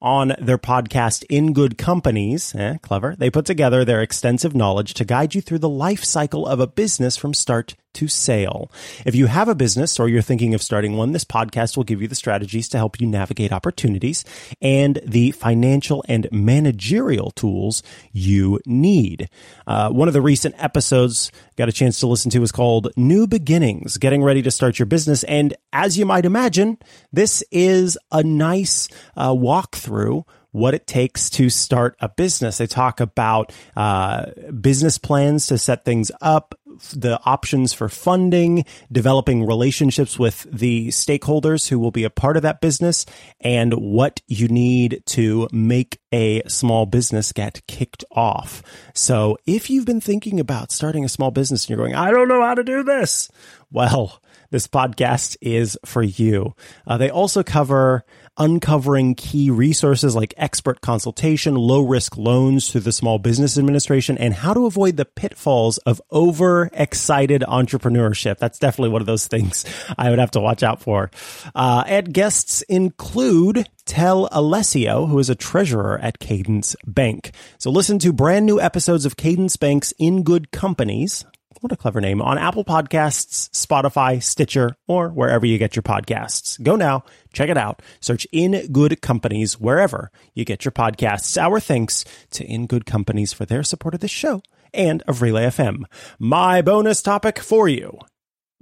on 0.02 0.34
their 0.38 0.58
podcast 0.58 1.24
In 1.30 1.54
Good 1.54 1.78
Companies. 1.78 2.54
Eh, 2.54 2.76
clever. 2.82 3.16
They 3.16 3.30
put 3.30 3.46
together 3.46 3.82
their 3.82 4.02
extensive 4.02 4.54
knowledge 4.54 4.92
to 4.94 5.06
guide 5.06 5.34
you 5.34 5.40
through 5.40 5.60
the 5.60 5.68
life 5.68 6.04
cycle 6.04 6.46
of 6.46 6.60
a 6.60 6.66
business 6.66 7.16
from 7.16 7.32
start 7.32 7.74
to 7.94 8.08
sale. 8.08 8.70
If 9.04 9.14
you 9.14 9.26
have 9.26 9.48
a 9.48 9.54
business 9.54 9.98
or 9.98 10.08
you're 10.08 10.22
thinking 10.22 10.54
of 10.54 10.62
starting 10.62 10.96
one, 10.96 11.12
this 11.12 11.24
podcast 11.24 11.76
will 11.76 11.84
give 11.84 12.02
you 12.02 12.08
the 12.08 12.14
strategies 12.14 12.68
to 12.70 12.76
help 12.76 13.00
you 13.00 13.06
navigate 13.06 13.52
opportunities 13.52 14.24
and 14.60 15.00
the 15.04 15.30
financial 15.32 16.04
and 16.08 16.28
managerial 16.30 17.30
tools 17.30 17.82
you 18.12 18.60
need. 18.66 19.28
Uh, 19.66 19.90
one 19.90 20.08
of 20.08 20.14
the 20.14 20.22
recent 20.22 20.54
episodes 20.58 21.30
got 21.56 21.68
a 21.68 21.72
chance 21.72 22.00
to 22.00 22.06
listen 22.06 22.30
to 22.30 22.42
is 22.42 22.52
called 22.52 22.90
New 22.96 23.26
Beginnings, 23.26 23.96
Getting 23.96 24.22
Ready 24.22 24.42
to 24.42 24.50
Start 24.50 24.78
Your 24.78 24.86
Business. 24.86 25.24
And 25.24 25.54
as 25.72 25.98
you 25.98 26.06
might 26.06 26.24
imagine, 26.24 26.78
this 27.12 27.42
is 27.50 27.96
a 28.12 28.22
nice 28.22 28.88
uh, 29.16 29.30
walkthrough 29.30 30.24
what 30.54 30.72
it 30.72 30.86
takes 30.86 31.30
to 31.30 31.50
start 31.50 31.96
a 31.98 32.08
business. 32.08 32.58
They 32.58 32.68
talk 32.68 33.00
about 33.00 33.52
uh, 33.76 34.26
business 34.60 34.98
plans 34.98 35.48
to 35.48 35.58
set 35.58 35.84
things 35.84 36.12
up, 36.20 36.54
the 36.92 37.20
options 37.24 37.72
for 37.72 37.88
funding, 37.88 38.64
developing 38.90 39.46
relationships 39.46 40.18
with 40.18 40.46
the 40.50 40.88
stakeholders 40.88 41.68
who 41.68 41.78
will 41.78 41.90
be 41.90 42.04
a 42.04 42.10
part 42.10 42.36
of 42.36 42.42
that 42.42 42.60
business, 42.60 43.06
and 43.40 43.74
what 43.74 44.20
you 44.26 44.48
need 44.48 45.02
to 45.06 45.48
make 45.52 45.98
a 46.12 46.42
small 46.48 46.86
business 46.86 47.32
get 47.32 47.60
kicked 47.66 48.04
off. 48.10 48.62
So 48.94 49.36
if 49.46 49.70
you've 49.70 49.86
been 49.86 50.00
thinking 50.00 50.40
about 50.40 50.70
starting 50.70 51.04
a 51.04 51.08
small 51.08 51.30
business 51.30 51.64
and 51.64 51.70
you're 51.70 51.78
going, 51.78 51.94
I 51.94 52.10
don't 52.10 52.28
know 52.28 52.42
how 52.42 52.54
to 52.54 52.64
do 52.64 52.82
this, 52.82 53.28
well, 53.70 54.20
this 54.50 54.68
podcast 54.68 55.36
is 55.40 55.76
for 55.84 56.02
you. 56.02 56.54
Uh, 56.86 56.96
they 56.96 57.10
also 57.10 57.42
cover 57.42 58.04
uncovering 58.36 59.14
key 59.14 59.50
resources 59.50 60.14
like 60.14 60.34
expert 60.36 60.80
consultation, 60.80 61.54
low 61.54 61.82
risk 61.82 62.16
loans 62.16 62.70
through 62.70 62.82
the 62.82 62.92
Small 62.92 63.18
Business 63.18 63.58
Administration, 63.58 64.18
and 64.18 64.34
how 64.34 64.54
to 64.54 64.66
avoid 64.66 64.96
the 64.96 65.04
pitfalls 65.04 65.78
of 65.78 66.00
overexcited 66.12 67.42
entrepreneurship. 67.42 68.38
That's 68.38 68.58
definitely 68.58 68.90
one 68.90 69.00
of 69.00 69.06
those 69.06 69.26
things 69.26 69.64
I 69.98 70.10
would 70.10 70.18
have 70.18 70.32
to 70.32 70.40
watch 70.40 70.62
out 70.62 70.80
for. 70.80 71.10
Uh, 71.54 71.84
and 71.86 72.12
guests 72.12 72.62
include 72.62 73.68
Tel 73.86 74.28
Alessio, 74.32 75.06
who 75.06 75.18
is 75.18 75.30
a 75.30 75.34
treasurer 75.34 75.98
at 75.98 76.18
Cadence 76.18 76.74
Bank. 76.86 77.32
So 77.58 77.70
listen 77.70 77.98
to 78.00 78.12
brand 78.12 78.46
new 78.46 78.60
episodes 78.60 79.04
of 79.04 79.16
Cadence 79.16 79.56
Bank's 79.56 79.92
In 79.98 80.22
Good 80.22 80.50
Companies 80.50 81.24
what 81.60 81.72
a 81.72 81.76
clever 81.76 82.00
name. 82.00 82.20
On 82.20 82.38
Apple 82.38 82.64
Podcasts, 82.64 83.50
Spotify, 83.50 84.22
Stitcher, 84.22 84.76
or 84.86 85.08
wherever 85.08 85.46
you 85.46 85.58
get 85.58 85.76
your 85.76 85.82
podcasts. 85.82 86.62
Go 86.62 86.76
now, 86.76 87.04
check 87.32 87.48
it 87.48 87.56
out. 87.56 87.82
Search 88.00 88.26
In 88.32 88.72
Good 88.72 89.00
Companies 89.00 89.58
wherever 89.60 90.10
you 90.34 90.44
get 90.44 90.64
your 90.64 90.72
podcasts. 90.72 91.40
Our 91.40 91.60
thanks 91.60 92.04
to 92.30 92.44
In 92.44 92.66
Good 92.66 92.86
Companies 92.86 93.32
for 93.32 93.44
their 93.44 93.62
support 93.62 93.94
of 93.94 94.00
this 94.00 94.10
show 94.10 94.42
and 94.72 95.02
of 95.02 95.22
Relay 95.22 95.46
FM. 95.46 95.84
My 96.18 96.62
bonus 96.62 97.02
topic 97.02 97.38
for 97.38 97.68
you. 97.68 97.98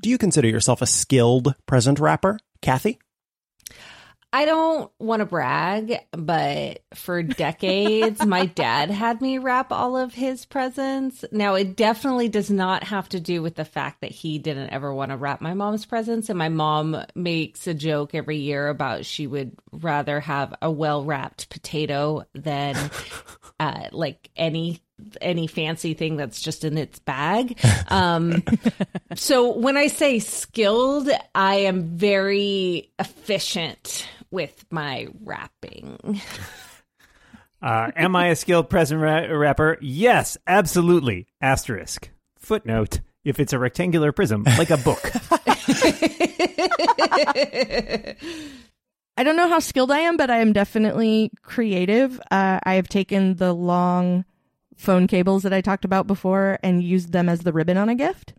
Do 0.01 0.11
you 0.11 0.19
consider 0.19 0.49
yourself 0.49 0.83
a 0.83 0.87
skilled 0.87 1.55
present 1.67 1.99
wrapper, 1.99 2.39
Kathy? 2.61 2.99
I 4.35 4.47
don't 4.47 4.91
want 4.99 5.21
to 5.21 5.27
brag, 5.27 5.99
but 6.13 6.83
for 6.95 7.23
decades, 7.23 8.25
my 8.25 8.47
dad 8.55 8.91
had 8.91 9.21
me 9.21 9.37
wrap 9.37 9.71
all 9.71 9.95
of 9.95 10.15
his 10.15 10.47
presents. 10.47 11.23
Now, 11.33 11.55
it 11.55 11.77
definitely 11.77 12.31
does 12.31 12.51
not 12.51 12.83
have 12.85 13.11
to 13.11 13.21
do 13.21 13.43
with 13.43 13.57
the 13.57 13.67
fact 13.67 14.01
that 14.01 14.11
he 14.11 14.39
didn't 14.39 14.71
ever 14.71 14.93
want 14.95 15.11
to 15.11 15.19
wrap 15.19 15.43
my 15.43 15.53
mom's 15.53 15.85
presents. 15.85 16.31
And 16.31 16.39
my 16.39 16.49
mom 16.49 16.97
makes 17.15 17.67
a 17.67 17.75
joke 17.75 18.15
every 18.15 18.39
year 18.39 18.69
about 18.69 19.05
she 19.05 19.27
would 19.27 19.53
rather 19.71 20.21
have 20.21 20.55
a 20.63 20.71
well 20.71 21.05
wrapped 21.05 21.51
potato 21.51 22.25
than 22.33 22.75
uh, 23.61 23.89
like 23.93 24.31
any 24.35 24.81
any 25.21 25.49
fancy 25.49 25.95
thing 25.95 26.17
that's 26.17 26.41
just 26.41 26.65
in 26.65 26.79
its 26.79 26.99
bag. 27.01 27.59
Um, 27.89 28.43
so 29.15 29.53
when 29.53 29.77
I 29.77 29.89
say 29.89 30.19
skilled, 30.19 31.11
I 31.35 31.57
am 31.57 31.95
very 31.97 32.91
efficient 32.99 34.09
with 34.33 34.65
my 34.71 35.07
wrapping. 35.25 36.21
Uh, 37.63 37.93
am 37.95 38.17
I 38.17 38.27
a 38.27 38.35
skilled 38.35 38.69
present 38.69 39.01
ra- 39.01 39.33
wrapper? 39.33 39.79
Yes, 39.81 40.37
absolutely. 40.49 41.29
Asterisk. 41.41 42.11
Footnote. 42.37 42.99
If 43.25 43.39
it's 43.39 43.53
a 43.53 43.59
rectangular 43.61 44.11
prism, 44.11 44.43
like 44.59 44.71
a 44.71 44.77
book. 44.79 45.01
I 49.17 49.23
don't 49.23 49.37
know 49.37 49.49
how 49.49 49.61
skilled 49.61 49.93
I 49.93 50.01
am, 50.01 50.17
but 50.17 50.29
I 50.29 50.39
am 50.39 50.53
definitely 50.53 51.31
creative. 51.43 52.19
Uh, 52.33 52.59
I 52.65 52.75
have 52.75 52.89
taken 52.89 53.37
the 53.37 53.53
long 53.53 54.25
phone 54.77 55.07
cables 55.07 55.45
that 55.45 55.53
I 55.53 55.61
talked 55.61 55.85
about 55.85 56.09
before 56.09 56.59
and 56.65 56.83
used 56.83 57.13
them 57.13 57.29
as 57.29 57.43
the 57.43 57.53
ribbon 57.53 57.77
on 57.77 57.89
a 57.89 57.95
gift. 57.95 58.35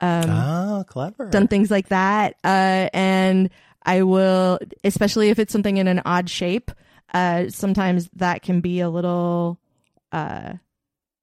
Um, 0.00 0.30
ah, 0.30 0.84
clever. 0.86 1.30
Done 1.30 1.48
things 1.48 1.70
like 1.70 1.88
that. 1.88 2.36
Uh, 2.44 2.88
and 2.92 3.50
I 3.88 4.02
will, 4.02 4.58
especially 4.84 5.30
if 5.30 5.38
it's 5.38 5.50
something 5.50 5.78
in 5.78 5.88
an 5.88 6.02
odd 6.04 6.28
shape, 6.28 6.70
uh, 7.14 7.48
sometimes 7.48 8.10
that 8.16 8.42
can 8.42 8.60
be 8.60 8.80
a 8.80 8.90
little 8.90 9.58
uh, 10.12 10.52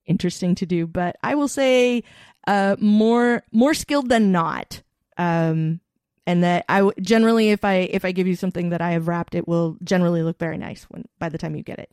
interesting 0.08 0.56
to 0.56 0.66
do. 0.66 0.88
But 0.88 1.16
I 1.22 1.36
will 1.36 1.48
say 1.48 2.04
uh, 2.48 2.76
more 2.80 3.44
more 3.52 3.76
skilled 3.76 4.10
than 4.10 4.32
not. 4.32 4.82
Um, 5.16 5.80
and 6.26 6.44
that 6.44 6.66
I 6.68 6.90
generally, 7.00 7.52
if 7.52 7.64
I 7.64 7.76
if 7.92 8.04
I 8.04 8.12
give 8.12 8.26
you 8.26 8.36
something 8.36 8.70
that 8.70 8.82
I 8.82 8.94
have 8.94 9.08
wrapped, 9.08 9.36
it 9.36 9.48
will 9.48 9.78
generally 9.84 10.24
look 10.24 10.40
very 10.40 10.58
nice 10.58 10.86
when 10.86 11.06
by 11.20 11.30
the 11.30 11.38
time 11.38 11.56
you 11.56 11.62
get 11.62 11.78
it. 11.78 11.92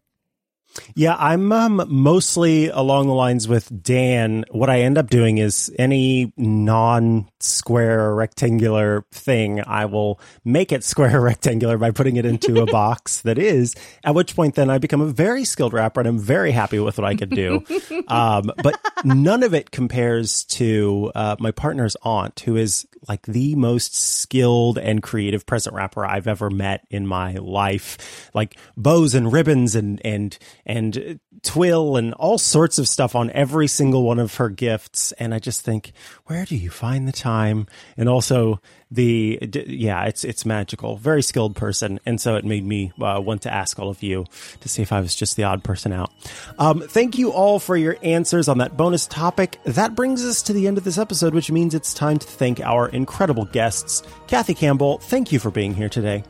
Yeah, 0.94 1.16
I'm 1.18 1.52
um, 1.52 1.84
mostly 1.88 2.68
along 2.68 3.06
the 3.06 3.14
lines 3.14 3.48
with 3.48 3.82
Dan. 3.82 4.44
What 4.50 4.70
I 4.70 4.80
end 4.80 4.98
up 4.98 5.10
doing 5.10 5.38
is 5.38 5.72
any 5.78 6.32
non 6.36 7.28
square 7.40 8.00
or 8.00 8.14
rectangular 8.14 9.04
thing, 9.10 9.62
I 9.66 9.86
will 9.86 10.20
make 10.44 10.72
it 10.72 10.84
square 10.92 11.18
or 11.18 11.20
rectangular 11.20 11.78
by 11.78 11.90
putting 11.90 12.16
it 12.16 12.24
into 12.24 12.60
a 12.60 12.66
box 12.66 13.20
that 13.22 13.38
is, 13.38 13.74
at 14.04 14.14
which 14.14 14.34
point 14.36 14.54
then 14.54 14.70
I 14.70 14.78
become 14.78 15.00
a 15.00 15.06
very 15.06 15.44
skilled 15.44 15.72
wrapper 15.72 16.00
and 16.00 16.08
I'm 16.08 16.18
very 16.18 16.52
happy 16.52 16.78
with 16.78 16.98
what 16.98 17.04
I 17.04 17.14
can 17.14 17.28
do. 17.28 17.64
um, 18.08 18.50
but 18.62 18.80
none 19.04 19.42
of 19.42 19.54
it 19.54 19.70
compares 19.70 20.44
to 20.44 21.12
uh, 21.14 21.36
my 21.38 21.50
partner's 21.50 21.96
aunt, 22.02 22.40
who 22.40 22.56
is 22.56 22.86
like 23.08 23.22
the 23.22 23.54
most 23.56 23.94
skilled 23.94 24.78
and 24.78 25.02
creative 25.02 25.44
present 25.44 25.74
wrapper 25.74 26.06
I've 26.06 26.28
ever 26.28 26.50
met 26.50 26.86
in 26.90 27.06
my 27.06 27.32
life. 27.34 28.30
Like 28.32 28.56
bows 28.76 29.14
and 29.14 29.32
ribbons 29.32 29.74
and, 29.74 30.00
and, 30.04 30.38
and 30.64 31.18
twill 31.42 31.96
and 31.96 32.14
all 32.14 32.38
sorts 32.38 32.78
of 32.78 32.86
stuff 32.86 33.16
on 33.16 33.30
every 33.30 33.66
single 33.66 34.04
one 34.04 34.18
of 34.18 34.36
her 34.36 34.48
gifts. 34.48 35.12
And 35.12 35.34
I 35.34 35.38
just 35.38 35.62
think, 35.62 35.92
where 36.26 36.44
do 36.44 36.56
you 36.56 36.70
find 36.70 37.08
the 37.08 37.12
time? 37.12 37.66
And 37.96 38.08
also 38.08 38.60
the, 38.90 39.38
yeah, 39.66 40.04
it's, 40.04 40.22
it's 40.24 40.46
magical. 40.46 40.96
Very 40.96 41.22
skilled 41.22 41.56
person. 41.56 41.98
And 42.06 42.20
so 42.20 42.36
it 42.36 42.44
made 42.44 42.64
me 42.64 42.92
uh, 43.00 43.20
want 43.24 43.42
to 43.42 43.52
ask 43.52 43.78
all 43.78 43.88
of 43.88 44.02
you 44.02 44.26
to 44.60 44.68
see 44.68 44.82
if 44.82 44.92
I 44.92 45.00
was 45.00 45.16
just 45.16 45.36
the 45.36 45.44
odd 45.44 45.64
person 45.64 45.92
out. 45.92 46.12
Um, 46.58 46.80
thank 46.80 47.18
you 47.18 47.32
all 47.32 47.58
for 47.58 47.76
your 47.76 47.96
answers 48.02 48.48
on 48.48 48.58
that 48.58 48.76
bonus 48.76 49.06
topic. 49.06 49.58
That 49.64 49.96
brings 49.96 50.24
us 50.24 50.42
to 50.42 50.52
the 50.52 50.68
end 50.68 50.78
of 50.78 50.84
this 50.84 50.98
episode, 50.98 51.34
which 51.34 51.50
means 51.50 51.74
it's 51.74 51.92
time 51.92 52.18
to 52.18 52.26
thank 52.26 52.60
our 52.60 52.88
incredible 52.88 53.46
guests. 53.46 54.02
Kathy 54.28 54.54
Campbell, 54.54 54.98
thank 54.98 55.32
you 55.32 55.38
for 55.38 55.50
being 55.50 55.74
here 55.74 55.88
today. 55.88 56.22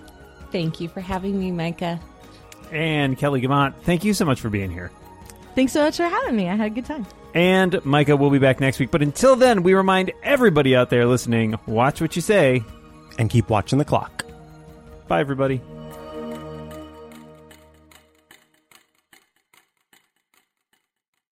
Thank 0.51 0.81
you 0.81 0.88
for 0.88 1.01
having 1.01 1.38
me, 1.38 1.51
Micah. 1.51 2.01
And 2.72 3.16
Kelly 3.18 3.40
Guimont, 3.40 3.74
thank 3.82 4.02
you 4.02 4.14
so 4.14 4.24
much 4.24 4.40
for 4.40 4.48
being 4.50 4.70
here. 4.70 4.90
Thanks 5.54 5.72
so 5.72 5.82
much 5.82 5.98
for 5.98 6.04
having 6.04 6.35
me. 6.35 6.48
I 6.48 6.56
had 6.56 6.72
a 6.72 6.74
good 6.74 6.87
time. 6.87 7.06
And 7.35 7.85
Micah 7.85 8.16
will 8.16 8.30
be 8.30 8.38
back 8.38 8.61
next 8.61 8.78
week. 8.78 8.90
But 8.90 9.02
until 9.02 9.37
then, 9.37 9.62
we 9.62 9.74
remind 9.74 10.12
everybody 10.22 10.74
out 10.74 10.90
there 10.90 11.06
listening 11.06 11.58
watch 11.66 12.00
what 12.00 12.16
you 12.16 12.22
say. 12.22 12.64
And 13.18 13.28
keep 13.28 13.50
watching 13.50 13.78
the 13.78 13.85
clock. 13.85 14.24
Bye, 15.06 15.20
everybody. 15.20 15.61